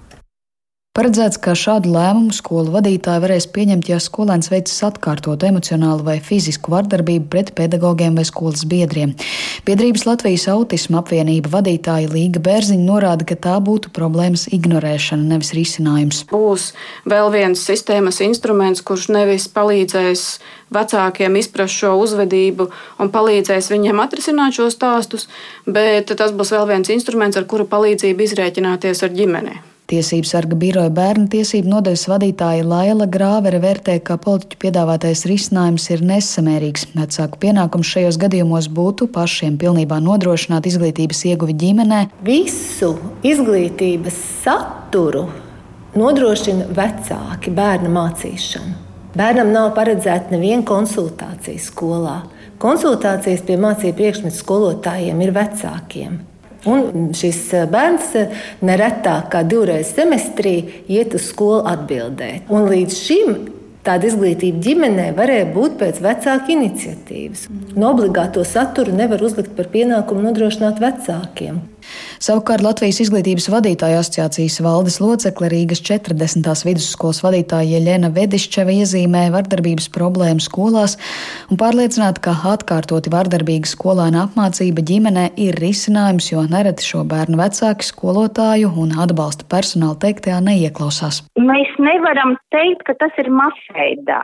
Paredzēts, 0.91 1.37
ka 1.39 1.53
šādu 1.55 1.87
lēmumu 1.87 2.33
skolu 2.35 2.73
vadītāji 2.73 3.21
varēs 3.23 3.45
pieņemt, 3.55 3.87
ja 3.87 3.99
skolēns 4.03 4.49
veicis 4.51 4.81
atkārtotu 4.83 5.47
emocionālu 5.47 6.03
vai 6.03 6.17
fizisku 6.19 6.73
vardarbību 6.73 7.29
pret 7.31 7.53
pedagogiem 7.55 8.17
vai 8.19 8.25
skolas 8.27 8.65
biedriem. 8.67 9.13
Biedrības 9.63 10.03
Latvijas 10.03 10.49
autisma 10.51 10.99
apvienība 10.99 11.53
vadītāja 11.53 12.11
Līga 12.11 12.43
Bērziņa 12.43 12.83
norāda, 12.89 13.23
ka 13.23 13.39
tā 13.39 13.55
būtu 13.63 13.93
problēmas 13.95 14.49
ignorēšana, 14.51 15.29
nevis 15.31 15.53
risinājums. 15.55 16.25
Būs 16.27 16.73
vēl 17.07 17.31
viens 17.39 17.63
sistēmas 17.71 18.19
instruments, 18.27 18.83
kurš 18.83 19.07
nevis 19.15 19.47
palīdzēs 19.47 20.27
vecākiem 20.75 21.39
izprast 21.39 21.85
šo 21.85 21.95
uzvedību 22.03 22.67
un 22.99 23.15
palīdzēs 23.15 23.71
viņiem 23.71 24.03
atrisināt 24.03 24.59
šos 24.59 24.75
stāstus, 24.75 25.29
bet 25.63 26.11
tas 26.11 26.35
būs 26.35 26.51
vēl 26.51 26.67
viens 26.75 26.91
instruments, 26.91 27.39
ar 27.39 27.47
kuru 27.47 27.71
palīdzību 27.79 28.27
izrēķināties 28.27 29.07
ar 29.07 29.15
ģimeni. 29.15 29.61
Tiesību 29.91 30.23
sarga 30.23 30.55
biroja 30.55 30.87
bērnu 30.95 31.25
tiesību 31.33 31.67
nodaļas 31.67 32.05
vadītāja 32.07 32.63
Laila 32.63 33.09
Grāvere 33.11 33.57
vērtē, 33.59 33.97
ka 34.07 34.15
politiķu 34.23 34.61
piedāvātais 34.61 35.25
risinājums 35.27 35.89
ir 35.91 36.03
nesamērīgs. 36.07 36.85
Vecāku 36.95 37.41
pienākums 37.41 37.91
šajos 37.91 38.19
gadījumos 38.21 38.69
būtu 38.71 39.09
pašiem 39.11 39.57
pilnībā 39.59 39.97
nodrošināt 39.99 40.69
izglītības 40.71 41.25
ieguvi 41.33 41.57
ģimenē. 41.65 41.99
Visu 42.23 42.93
izglītības 43.27 44.23
saturu 44.45 45.25
nodrošina 45.99 46.71
vecāki 46.71 47.51
bērnu 47.59 47.91
mācīšanu. 47.91 48.73
Bērnam 49.19 49.51
nav 49.51 49.73
paredzēta 49.75 50.31
neviena 50.31 50.63
konsultācija 50.71 51.59
skolā. 51.59 52.21
Konsultācijas 52.63 53.43
pie 53.43 53.59
mācību 53.59 53.99
priekšmetu 53.99 54.39
skolotājiem 54.39 55.25
ir 55.27 55.35
vecākiem. 55.35 56.21
Un 56.69 57.09
šis 57.17 57.39
eh, 57.57 57.65
bērns 57.69 58.11
eh, 58.19 58.35
neretāk 58.65 59.31
kā 59.33 59.41
divreiz 59.47 59.95
semestrī 59.95 60.55
iet 60.91 61.15
uz 61.17 61.31
skolu 61.31 61.63
atbildēt. 61.71 62.51
Un 62.53 62.69
līdz 62.69 63.01
šim 63.01 63.35
Tāda 63.81 64.11
izglītība 64.11 64.61
ģimenē 64.61 65.07
varēja 65.17 65.47
būt 65.55 65.79
pēc 65.79 66.03
vecāka 66.05 66.53
iniciatīvas. 66.53 67.47
No 67.73 67.95
obligāto 67.95 68.43
saturu 68.45 68.93
nevar 68.93 69.23
uzlikt 69.25 69.55
par 69.57 69.71
pienākumu 69.73 70.21
nodrošināt 70.27 70.77
vecākiem. 70.83 71.57
Savukārt 72.21 72.63
Latvijas 72.65 73.01
izglītības 73.03 73.47
vadītāja 73.51 74.01
asociācijas 74.01 74.59
valdes 74.65 74.99
locekle 75.03 75.49
Rīgas 75.51 75.81
40. 75.87 76.49
vidusskolas 76.67 77.21
vadītāja 77.25 77.77
Jeļena 77.77 78.11
Vedišķeva 78.15 78.75
iezīmē 78.81 79.23
vardarbības 79.33 79.89
problēmu 79.95 80.43
skolās 80.43 80.97
un 81.51 81.59
pārliecināta, 81.61 82.23
ka 82.27 82.35
atkārtoti 82.53 83.11
vardarbīga 83.13 83.69
skolēna 83.69 84.25
apmācība 84.27 84.85
ģimenē 84.87 85.25
ir 85.41 85.57
risinājums, 85.61 86.31
jo 86.33 86.45
nereti 86.49 86.85
šo 86.85 87.03
bērnu 87.09 87.39
vecāki 87.41 87.87
skolotāju 87.87 88.71
un 88.81 88.95
atbalsta 89.01 89.47
personāla 89.51 89.97
teiktajā 90.01 90.39
neieklausās. 90.45 91.23
Mēs 91.39 91.73
nevaram 91.81 92.35
teikt, 92.53 92.85
ka 92.87 92.97
tas 93.01 93.17
ir 93.21 93.31
masveidā. 93.33 94.23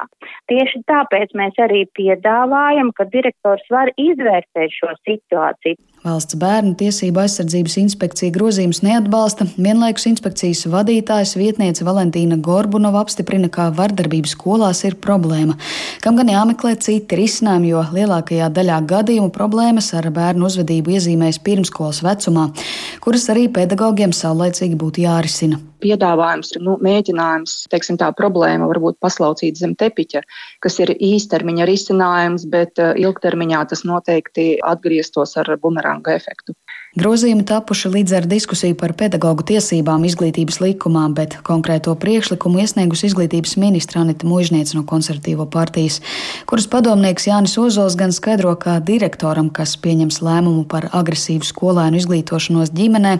Tieši 0.52 0.84
tāpēc 0.90 1.34
mēs 1.38 1.58
arī 1.64 1.86
piedāvājam, 1.98 2.94
ka 2.96 3.08
direktors 3.12 3.66
var 3.74 3.92
izvērtēt 4.00 4.76
šo 4.76 4.94
situāciju. 5.08 5.80
Valsts 6.08 6.38
bērnu 6.40 6.72
tiesību 6.80 7.20
aizsardzības 7.20 7.74
inspekcija 7.82 8.32
grozījums 8.32 8.80
neatbalsta. 8.86 9.48
Vienlaikus 9.60 10.06
inspekcijas 10.08 10.62
vadītājs 10.72 11.34
vietniece 11.36 11.84
Valentīna 11.84 12.38
Gorbunova 12.44 13.02
apstiprina, 13.04 13.50
ka 13.52 13.66
vardarbības 13.76 14.38
skolās 14.38 14.86
ir 14.88 14.96
problēma, 15.04 15.58
kam 16.04 16.16
gan 16.20 16.32
jāmeklē 16.32 16.78
citi 16.86 17.20
risinājumi, 17.20 17.74
jo 17.74 17.84
lielākajā 17.98 18.48
daļā 18.56 18.78
gadījumu 18.88 19.34
problēmas 19.36 19.92
ar 19.98 20.08
bērnu 20.16 20.48
uzvedību 20.48 20.96
iezīmēs 20.96 21.42
pirmskolas 21.44 22.00
vecumā, 22.06 22.48
kuras 23.08 23.30
arī 23.32 23.48
pedagogiem 23.56 24.12
saulaicīgi 24.12 24.76
būtu 24.84 25.08
jārisina 25.08 25.62
piedāvājums, 25.84 26.56
nu, 26.64 26.76
mēģinājums, 26.84 27.54
teiksim, 27.72 27.98
tā 28.02 28.10
problēma 28.18 28.68
varbūt 28.70 28.98
paslaucīt 29.04 29.60
zem 29.60 29.76
tepiņa, 29.80 30.24
kas 30.64 30.80
ir 30.84 30.94
īstermiņa 30.96 31.68
risinājums, 31.70 32.48
bet 32.54 32.82
eh, 32.82 32.96
ilgtermiņā 33.04 33.64
tas 33.72 33.86
noteikti 33.88 34.48
atgrieztos 34.66 35.38
ar 35.42 35.54
bumeranga 35.62 36.16
efektu. 36.18 36.58
Grozījumi 36.96 37.44
tapuši 37.44 37.90
līdz 37.92 38.14
ar 38.16 38.26
diskusiju 38.32 38.76
par 38.80 38.94
pedagoģu 38.96 39.44
tiesībām 39.50 40.06
izglītības 40.08 40.62
likumā, 40.64 41.04
bet 41.12 41.36
konkrēto 41.44 41.92
priekšlikumu 42.00 42.62
iesniegus 42.64 43.04
izglītības 43.10 43.58
ministra 43.60 44.06
Anita 44.06 44.24
Mužniec 44.26 44.72
no 44.72 44.86
konservatīvo 44.88 45.50
partijas, 45.52 46.00
kuras 46.48 46.70
padomnieks 46.72 47.28
Jānis 47.28 47.58
Ozols 47.60 47.98
gan 48.00 48.16
skaidro, 48.16 48.56
ka 48.56 48.80
direktoram, 48.80 49.52
kas 49.52 49.76
pieņems 49.84 50.22
lēmumu 50.24 50.64
par 50.72 50.88
agresīvu 50.96 51.44
skolēnu 51.50 52.00
izglītošanos 52.00 52.72
ģimenē, 52.72 53.18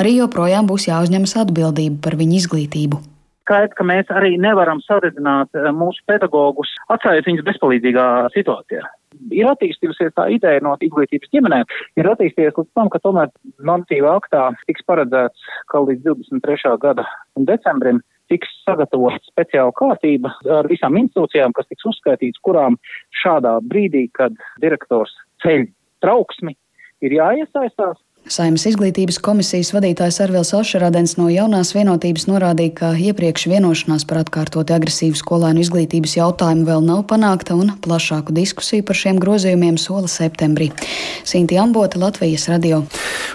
arī 0.00 0.16
joprojām 0.16 0.70
būs 0.70 0.88
jāuzņemas 0.88 1.36
atbildība 1.44 2.00
par 2.08 2.16
viņu 2.16 2.40
izglītību. 2.40 3.02
Skaidrs, 3.44 3.76
ka 3.76 3.84
mēs 3.84 4.08
arī 4.14 4.38
nevaram 4.40 4.80
saredzināt 4.86 5.52
eh, 5.58 5.68
mūsu 5.76 6.00
pedagogus, 6.08 6.72
atstājot 6.88 7.28
viņus 7.28 7.46
bezpalīdzīgā 7.52 8.08
situācijā 8.32 8.88
ir 9.34 9.48
attīstījusies 9.50 10.14
tā 10.16 10.28
ideja 10.34 10.62
no 10.64 10.76
izglītības 10.84 11.32
ģimenēm, 11.34 11.66
ir 12.00 12.10
attīstījies 12.12 12.56
līdz 12.58 12.70
tam, 12.78 12.90
ka 12.92 13.00
tomēr 13.02 13.32
normatīvā 13.58 14.14
aktā 14.20 14.46
tiks 14.68 14.86
paredzēts, 14.88 15.50
ka 15.72 15.82
līdz 15.86 16.06
23. 16.06 16.76
gada 16.82 17.06
decembrim 17.50 18.02
tiks 18.30 18.50
sagatavota 18.62 19.18
speciāla 19.26 19.74
kārtība 19.78 20.32
ar 20.58 20.68
visām 20.70 20.98
institūcijām, 21.00 21.54
kas 21.56 21.66
tiks 21.70 21.88
uzskaitīts, 21.90 22.42
kurām 22.46 22.78
šādā 23.22 23.56
brīdī, 23.66 24.06
kad 24.14 24.36
direktors 24.62 25.16
ceļ 25.42 25.66
trauksmi, 26.04 26.54
ir 27.04 27.16
jāiesaistās, 27.16 27.98
Saimnes 28.30 28.62
izglītības 28.70 29.16
komisijas 29.26 29.72
vadītājs 29.74 30.20
Arvils 30.22 30.52
Ošerādens 30.54 31.16
no 31.18 31.24
jaunās 31.32 31.72
vienotības 31.74 32.28
norādīja, 32.30 32.72
ka 32.78 32.90
iepriekš 32.94 33.48
vienošanās 33.50 34.04
par 34.06 34.20
atkārtoti 34.20 34.70
agresīvu 34.70 35.18
skolēnu 35.18 35.64
izglītības 35.64 36.14
jautājumu 36.14 36.62
vēl 36.68 36.84
nav 36.86 37.00
panākta 37.10 37.56
un 37.58 37.72
plašāku 37.82 38.30
diskusiju 38.36 38.84
par 38.86 38.98
šiem 39.00 39.18
grozījumiem 39.18 39.80
sola 39.82 40.06
septembrī. 40.06 40.68
Sinti 41.26 41.58
Ambota, 41.58 41.98
Latvijas 41.98 42.46
radio. 42.52 42.84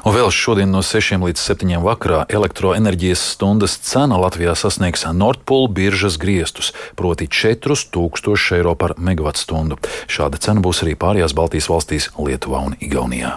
Un 0.08 0.16
vēl 0.16 0.32
šodien 0.32 0.72
no 0.72 0.80
6 0.80 1.20
līdz 1.28 1.44
7 1.44 1.76
vakarā 1.84 2.22
elektroenerģijas 2.32 3.26
stundas 3.34 3.76
cena 3.84 4.16
Latvijā 4.22 4.54
sasniegs 4.56 5.04
Nordpūlu 5.12 5.74
biržas 5.76 6.16
griestus, 6.22 6.72
proti 6.96 7.28
4000 7.28 8.56
eiro 8.62 8.78
par 8.80 8.96
megavatstundu. 8.96 9.76
Šāda 10.08 10.40
cena 10.40 10.64
būs 10.64 10.86
arī 10.88 10.96
pārējās 10.96 11.36
Baltijas 11.36 11.68
valstīs 11.74 12.10
Lietuvā 12.16 12.64
un 12.70 12.80
Igaunijā. 12.80 13.36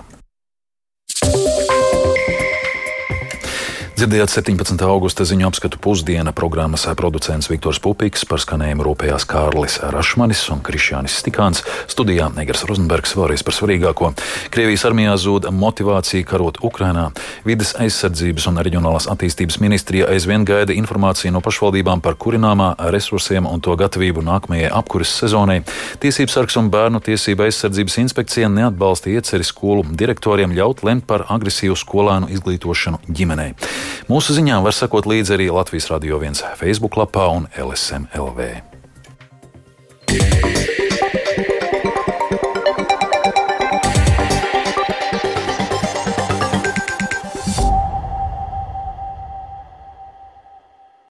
Dzirdējāt 3.98 4.30
17. 4.30 4.78
augusta 4.86 5.24
ziņu 5.26 5.48
apskatu 5.48 5.78
pusdiena 5.82 6.30
programmas 6.30 6.84
producents 6.94 7.48
Viktors 7.50 7.80
Pupiks 7.82 8.22
par 8.30 8.38
skanējumu 8.38 8.84
rūpējās 8.86 9.24
Kārlis 9.26 9.80
Rašmanis 9.82 10.44
un 10.54 10.60
Krišjānis 10.62 11.16
Stikāns. 11.18 11.64
Studijā 11.90 12.28
Negars 12.36 12.62
Rozenbergs 12.68 13.16
vēlreiz 13.18 13.42
par 13.42 13.56
svarīgāko. 13.56 14.12
Krievijas 14.54 14.84
armijā 14.86 15.16
zūd 15.18 15.48
motivācija 15.50 16.28
karot 16.30 16.60
Ukrainā. 16.62 17.08
Vides 17.42 17.74
aizsardzības 17.74 18.46
un 18.52 18.62
reģionālās 18.68 19.10
attīstības 19.10 19.58
ministrija 19.64 20.06
aizvien 20.14 20.46
gaida 20.46 20.78
informāciju 20.78 21.34
no 21.34 21.42
pašvaldībām 21.42 21.98
par 21.98 22.14
kurināmā 22.14 22.76
resursiem 22.94 23.50
un 23.50 23.58
to 23.58 23.74
gatavību 23.82 24.22
nākamajai 24.30 24.70
apkuras 24.78 25.16
sezonai. 25.24 25.64
Tiesības 25.98 26.38
sargs 26.38 26.60
un 26.62 26.70
bērnu 26.70 27.02
tiesība 27.02 27.50
aizsardzības 27.50 27.98
inspekcija 28.06 28.54
neatbalsta 28.60 29.10
ieceri 29.10 29.50
skolu 29.50 29.82
direktoriem 29.90 30.54
ļaut 30.54 30.86
lemt 30.86 31.10
par 31.10 31.26
agresīvu 31.26 31.74
skolēnu 31.82 32.30
izglītošanu 32.38 33.02
ģimenei. 33.10 33.56
Mūsu 34.08 34.36
ziņām 34.36 34.64
var 34.66 34.76
sekot 34.76 35.08
līdzi 35.08 35.36
arī 35.38 35.50
Latvijas 35.52 35.90
Radio 35.92 36.20
1 36.22 36.42
Facebook 36.60 36.96
lapā 37.00 37.28
un 37.34 37.48
LSM 37.56 38.10
LV. 38.16 38.48